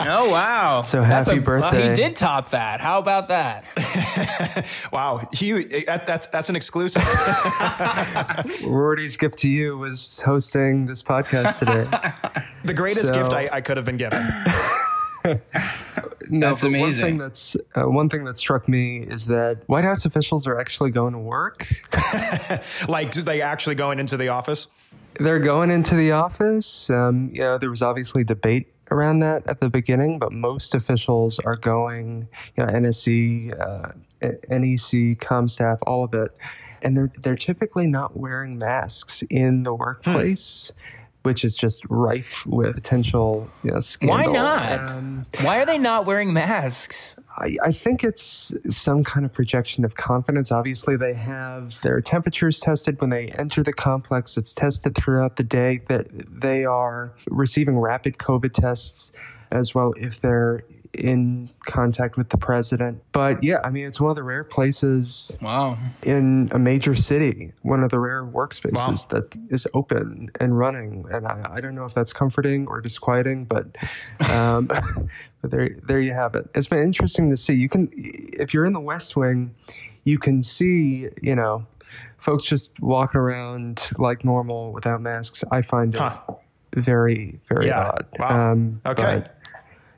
oh 0.01 0.29
wow! 0.31 0.83
So 0.83 1.03
happy 1.03 1.39
a, 1.39 1.41
birthday! 1.41 1.79
Well, 1.79 1.89
he 1.89 1.95
did 1.95 2.15
top 2.15 2.51
that. 2.51 2.83
How 2.83 2.99
about 2.99 3.29
that? 3.29 3.65
wow, 4.93 5.27
he 5.33 5.53
that, 5.87 6.07
that's 6.07 6.27
that's 6.27 6.51
an 6.51 6.57
exclusive. 6.57 7.03
Roarty's 8.67 9.17
gift 9.17 9.39
to 9.41 9.49
you 9.49 9.79
was 9.79 10.21
hosting 10.21 10.85
this 10.85 11.03
podcast 11.03 11.59
today. 11.59 11.89
the 12.65 12.75
greatest 12.75 13.09
so, 13.09 13.15
gift 13.15 13.33
I, 13.33 13.49
I 13.51 13.61
could 13.63 13.79
have 13.79 13.87
been 13.87 13.97
given. 13.97 14.21
no, 16.29 16.51
that's 16.51 16.63
amazing. 16.63 16.83
One 16.83 16.93
thing 16.93 17.19
that's 17.19 17.57
uh, 17.75 17.89
one 17.89 18.09
thing 18.11 18.25
that 18.25 18.37
struck 18.37 18.69
me 18.69 18.99
is 18.99 19.27
that 19.27 19.63
White 19.69 19.85
House 19.85 20.05
officials 20.05 20.47
are 20.47 20.61
actually 20.61 20.91
going 20.91 21.15
to 21.15 21.19
work. 21.19 21.67
like, 22.89 23.13
they 23.13 23.41
actually 23.41 23.77
going 23.77 23.99
into 23.99 24.19
the 24.19 24.29
office? 24.29 24.69
They're 25.15 25.39
going 25.39 25.71
into 25.71 25.95
the 25.95 26.13
office. 26.13 26.91
Um, 26.91 27.31
you 27.33 27.41
know, 27.41 27.59
there 27.59 27.71
was 27.71 27.83
obviously 27.83 28.25
debate 28.25 28.69
around 28.93 29.21
that 29.21 29.47
at 29.49 29.61
the 29.61 29.69
beginning, 29.69 30.19
but 30.19 30.33
most 30.33 30.75
officials 30.75 31.39
are 31.41 31.57
going. 31.57 32.29
You 32.57 32.65
know, 32.65 32.73
NSC, 32.73 33.59
uh, 33.59 33.93
NEC, 34.21 35.19
ComStaff, 35.19 35.79
all 35.87 36.05
of 36.05 36.15
it, 36.15 36.31
and 36.83 36.97
they're 36.97 37.13
they're 37.19 37.37
typically 37.37 37.87
not 37.87 38.17
wearing 38.17 38.59
masks 38.59 39.23
in 39.31 39.63
the 39.63 39.75
workplace. 39.75 40.73
Hmm 40.77 40.99
which 41.23 41.45
is 41.45 41.55
just 41.55 41.85
rife 41.89 42.45
with 42.47 42.75
potential 42.75 43.49
you 43.63 43.71
know, 43.71 43.81
scandal. 43.81 44.17
Why 44.17 44.27
not? 44.27 44.79
Um, 44.79 45.27
Why 45.41 45.59
are 45.59 45.67
they 45.67 45.79
not 45.79 46.07
wearing 46.07 46.33
masks? 46.33 47.17
I, 47.39 47.57
I, 47.63 47.73
think 47.73 48.05
it's 48.05 48.55
some 48.69 49.05
kind 49.05 49.25
of 49.25 49.33
projection 49.33 49.85
of 49.85 49.95
confidence. 49.95 50.53
Obviously, 50.53 50.97
they 50.97 51.15
have 51.15 51.81
their 51.81 52.01
temperatures 52.01 52.61
tested 52.61 53.01
when 53.01 53.11
they 53.11 53.29
enter 53.29 53.63
the 53.63 53.73
complex. 53.73 54.37
It's 54.37 54.53
tested 54.53 54.95
throughout 54.95 55.37
the 55.37 55.43
day. 55.43 55.81
That 55.89 56.09
they 56.11 56.65
are 56.65 57.15
receiving 57.29 57.79
rapid 57.79 58.19
COVID 58.19 58.53
tests 58.53 59.13
as 59.51 59.75
well 59.75 59.95
if 59.97 60.21
they're 60.21 60.65
in 60.95 61.49
contact 61.65 62.17
with 62.17 62.29
the 62.29 62.37
president. 62.37 63.03
But 63.13 63.43
yeah, 63.43 63.61
I 63.65 63.71
mean, 63.71 63.87
it's 63.87 64.01
one 64.01 64.11
of 64.11 64.17
the 64.17 64.23
rare 64.23 64.45
places 64.45 65.37
wow. 65.41 65.79
in 66.03 66.51
a 66.53 66.59
major 66.59 66.95
city, 66.95 67.53
one 67.63 67.83
of 67.83 67.91
the 67.91 67.99
rare 67.99 68.25
workspaces 68.25 69.13
wow. 69.13 69.21
that 69.21 69.35
is 69.51 69.67
open 69.75 70.31
and 70.39 70.59
running. 70.59 71.07
And 71.11 71.27
I, 71.27 71.53
I, 71.55 71.61
don't 71.61 71.75
know 71.75 71.87
if 71.87 71.95
that's 71.95 72.13
comforting 72.13 72.67
or 72.67 72.81
disquieting, 72.81 73.45
but, 73.45 73.67
um, 74.31 74.67
but 75.41 75.51
there, 75.51 75.71
there 75.87 76.01
you 76.01 76.13
have 76.13 76.35
it. 76.35 76.49
It's 76.55 76.67
been 76.67 76.83
interesting 76.83 77.31
to 77.31 77.37
see. 77.37 77.55
You 77.55 77.69
can, 77.69 77.91
if 77.95 78.53
you're 78.53 78.67
in 78.67 78.75
the 78.75 78.81
West 78.81 79.17
Wing, 79.17 79.55
you 80.05 80.19
can 80.19 80.43
see, 80.43 81.09
you 81.23 81.35
know, 81.35 81.67
folks 82.19 82.45
just 82.45 82.79
walking 82.81 83.19
around 83.19 83.91
like 83.99 84.25
normal 84.25 84.73
without 84.73 85.01
masks. 85.01 85.43
I 85.51 85.63
find 85.63 85.95
it 85.95 86.01
huh. 86.01 86.19
very, 86.75 87.41
very 87.49 87.67
yeah. 87.67 87.89
odd. 87.89 88.07
Wow. 88.19 88.53
Um, 88.53 88.81
okay. 88.85 89.23
But, 89.23 89.39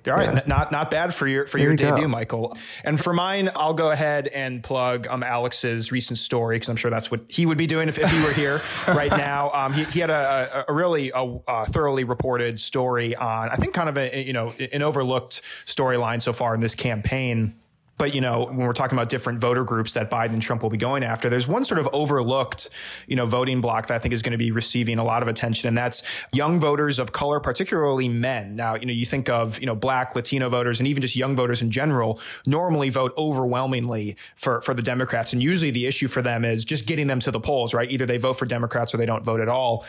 all 0.07 0.15
right, 0.15 0.35
yeah. 0.35 0.43
not 0.47 0.71
not 0.71 0.91
bad 0.91 1.15
for 1.15 1.27
your 1.27 1.47
for 1.47 1.59
your 1.59 1.75
debut, 1.75 2.03
go. 2.03 2.09
Michael. 2.09 2.57
And 2.85 3.01
for 3.01 3.13
mine, 3.13 3.51
I'll 3.57 3.75
go 3.75 3.91
ahead 3.91 4.27
and 4.29 4.63
plug 4.63 5.07
um, 5.07 5.23
Alex's 5.23 5.91
recent 5.91 6.19
story 6.19 6.57
because 6.57 6.69
I'm 6.69 6.77
sure 6.77 6.91
that's 6.91 7.11
what 7.11 7.23
he 7.29 7.47
would 7.47 7.59
be 7.59 7.67
doing 7.67 7.89
if, 7.89 7.99
if 7.99 8.11
he 8.11 8.25
were 8.25 8.33
here 8.33 8.61
right 8.89 9.11
now. 9.11 9.51
Um, 9.53 9.73
he, 9.73 9.85
he 9.85 10.01
had 10.01 10.11
a, 10.11 10.65
a, 10.69 10.73
a 10.73 10.75
really 10.75 11.11
a, 11.15 11.39
a 11.49 11.67
thoroughly 11.67 12.05
reported 12.05 12.61
story 12.61 13.17
on 13.17 13.49
I 13.49 13.57
think 13.57 13.75
kind 13.75 13.89
of 13.89 13.97
a 13.97 14.23
you 14.23 14.33
know 14.33 14.53
an 14.73 14.83
overlooked 14.83 15.43
storyline 15.67 16.21
so 16.21 16.33
far 16.33 16.55
in 16.55 16.61
this 16.61 16.75
campaign 16.75 17.57
but 17.97 18.15
you 18.15 18.21
know, 18.21 18.47
when 18.47 18.59
we're 18.59 18.73
talking 18.73 18.97
about 18.99 19.09
different 19.09 19.39
voter 19.39 19.65
groups 19.65 19.93
that 19.93 20.11
Biden 20.11 20.33
and 20.33 20.43
Trump 20.43 20.63
will 20.63 20.71
be 20.71 20.77
going 20.77 21.05
after, 21.05 21.29
there's 21.29 21.47
one 21.47 21.65
sort 21.65 21.79
of 21.79 21.89
overlooked, 21.93 22.71
you 23.07 23.17
know, 23.17 23.27
voting 23.27 23.61
block 23.61 23.87
that 23.87 23.95
I 23.95 23.99
think 23.99 24.15
is 24.15 24.23
going 24.23 24.33
to 24.33 24.39
be 24.39 24.51
receiving 24.51 24.99
a 24.99 25.05
lot 25.05 25.23
of 25.23 25.29
attention, 25.29 25.69
and 25.69 25.79
that's 25.79 26.25
young 26.33 26.59
voters 26.59 26.99
of 26.99 27.13
color, 27.13 27.41
particularly 27.41 28.09
men. 28.09 28.57
Now, 28.57 28.75
you 28.75 28.87
know, 28.87 28.93
you 28.93 29.07
think 29.07 29.29
of 29.29 29.61
you 29.61 29.67
know 29.67 29.77
Black, 29.77 30.15
Latino 30.15 30.49
voters, 30.49 30.81
and 30.81 30.89
even 30.89 31.01
just 31.01 31.17
young 31.17 31.37
voters 31.37 31.63
in 31.63 31.71
general, 31.71 32.21
normally 32.47 32.91
vote 32.91 33.13
overwhelmingly 33.17 34.17
for 34.35 34.61
for 34.61 34.75
the 34.75 34.83
Democrats, 34.83 35.33
and 35.33 35.43
usually 35.43 35.71
the 35.71 35.87
issue 35.87 36.09
for 36.09 36.23
them 36.23 36.45
is 36.45 36.65
just 36.65 36.87
getting 36.87 37.07
them 37.07 37.21
to 37.21 37.31
the 37.31 37.41
polls, 37.41 37.75
right? 37.75 37.91
Either 37.91 38.07
they 38.07 38.19
vote 38.19 38.35
for 38.35 38.47
Democrats 38.47 38.95
or 38.95 38.97
they 38.97 39.07
don't 39.07 39.25
vote 39.25 39.41
at 39.41 39.49
all 39.49 39.85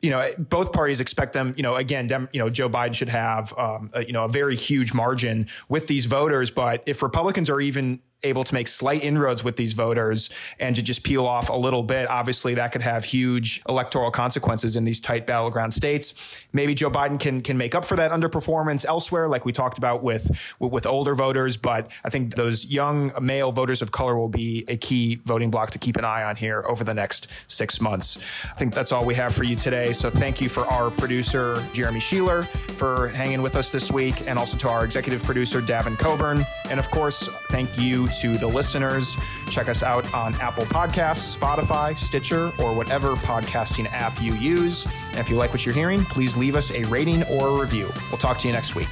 you 0.00 0.10
know, 0.10 0.28
both 0.38 0.72
parties 0.72 1.00
expect 1.00 1.32
them, 1.32 1.54
you 1.56 1.62
know, 1.62 1.74
again, 1.74 2.06
Dem, 2.06 2.28
you 2.32 2.38
know, 2.38 2.48
Joe 2.48 2.68
Biden 2.68 2.94
should 2.94 3.08
have, 3.08 3.52
um, 3.58 3.90
a, 3.92 4.04
you 4.04 4.12
know, 4.12 4.24
a 4.24 4.28
very 4.28 4.54
huge 4.54 4.94
margin 4.94 5.48
with 5.68 5.88
these 5.88 6.06
voters. 6.06 6.50
But 6.50 6.82
if 6.86 7.02
Republicans 7.02 7.50
are 7.50 7.60
even 7.60 8.00
able 8.22 8.42
to 8.44 8.52
make 8.52 8.66
slight 8.66 9.02
inroads 9.04 9.44
with 9.44 9.56
these 9.56 9.74
voters 9.74 10.28
and 10.58 10.74
to 10.74 10.82
just 10.82 11.04
peel 11.04 11.24
off 11.24 11.48
a 11.48 11.56
little 11.56 11.82
bit, 11.84 12.08
obviously 12.10 12.54
that 12.54 12.72
could 12.72 12.82
have 12.82 13.04
huge 13.04 13.62
electoral 13.68 14.10
consequences 14.10 14.74
in 14.74 14.84
these 14.84 15.00
tight 15.00 15.26
battleground 15.26 15.72
states. 15.72 16.42
Maybe 16.52 16.74
Joe 16.74 16.90
Biden 16.90 17.20
can 17.20 17.42
can 17.42 17.56
make 17.56 17.74
up 17.74 17.84
for 17.84 17.94
that 17.96 18.10
underperformance 18.10 18.84
elsewhere, 18.84 19.28
like 19.28 19.44
we 19.44 19.52
talked 19.52 19.78
about 19.78 20.02
with 20.02 20.54
with 20.58 20.86
older 20.86 21.14
voters. 21.14 21.56
But 21.56 21.90
I 22.04 22.10
think 22.10 22.34
those 22.34 22.66
young 22.66 23.12
male 23.20 23.52
voters 23.52 23.82
of 23.82 23.92
color 23.92 24.18
will 24.18 24.28
be 24.28 24.64
a 24.66 24.76
key 24.76 25.20
voting 25.24 25.50
block 25.50 25.70
to 25.70 25.78
keep 25.78 25.96
an 25.96 26.04
eye 26.04 26.24
on 26.24 26.36
here 26.36 26.64
over 26.66 26.82
the 26.82 26.94
next 26.94 27.28
six 27.46 27.80
months. 27.80 28.18
I 28.44 28.54
think 28.54 28.74
that's 28.74 28.90
all 28.90 29.04
we 29.04 29.14
have 29.14 29.32
for 29.34 29.44
you 29.44 29.54
today. 29.54 29.92
So 29.92 30.10
thank 30.10 30.40
you 30.40 30.48
for 30.48 30.66
our 30.66 30.90
producer 30.90 31.56
Jeremy 31.72 32.00
Sheeler 32.00 32.46
for 32.72 33.08
hanging 33.08 33.42
with 33.42 33.54
us 33.54 33.70
this 33.70 33.92
week, 33.92 34.26
and 34.26 34.38
also 34.38 34.56
to 34.56 34.68
our 34.68 34.84
executive 34.84 35.22
producer 35.22 35.60
Davin 35.60 35.96
Coburn, 35.96 36.44
and 36.70 36.80
of 36.80 36.90
course 36.90 37.28
thank 37.50 37.78
you 37.78 38.07
to 38.20 38.36
the 38.36 38.46
listeners. 38.46 39.16
Check 39.50 39.68
us 39.68 39.82
out 39.82 40.12
on 40.14 40.34
Apple 40.36 40.64
Podcasts, 40.64 41.36
Spotify, 41.36 41.96
Stitcher, 41.96 42.52
or 42.58 42.72
whatever 42.72 43.14
podcasting 43.16 43.90
app 43.92 44.20
you 44.20 44.34
use. 44.34 44.86
And 45.08 45.18
if 45.18 45.28
you 45.28 45.36
like 45.36 45.52
what 45.52 45.64
you're 45.64 45.74
hearing, 45.74 46.04
please 46.04 46.36
leave 46.36 46.54
us 46.54 46.70
a 46.70 46.84
rating 46.84 47.22
or 47.24 47.48
a 47.48 47.60
review. 47.60 47.90
We'll 48.10 48.18
talk 48.18 48.38
to 48.38 48.48
you 48.48 48.54
next 48.54 48.74
week. 48.74 48.88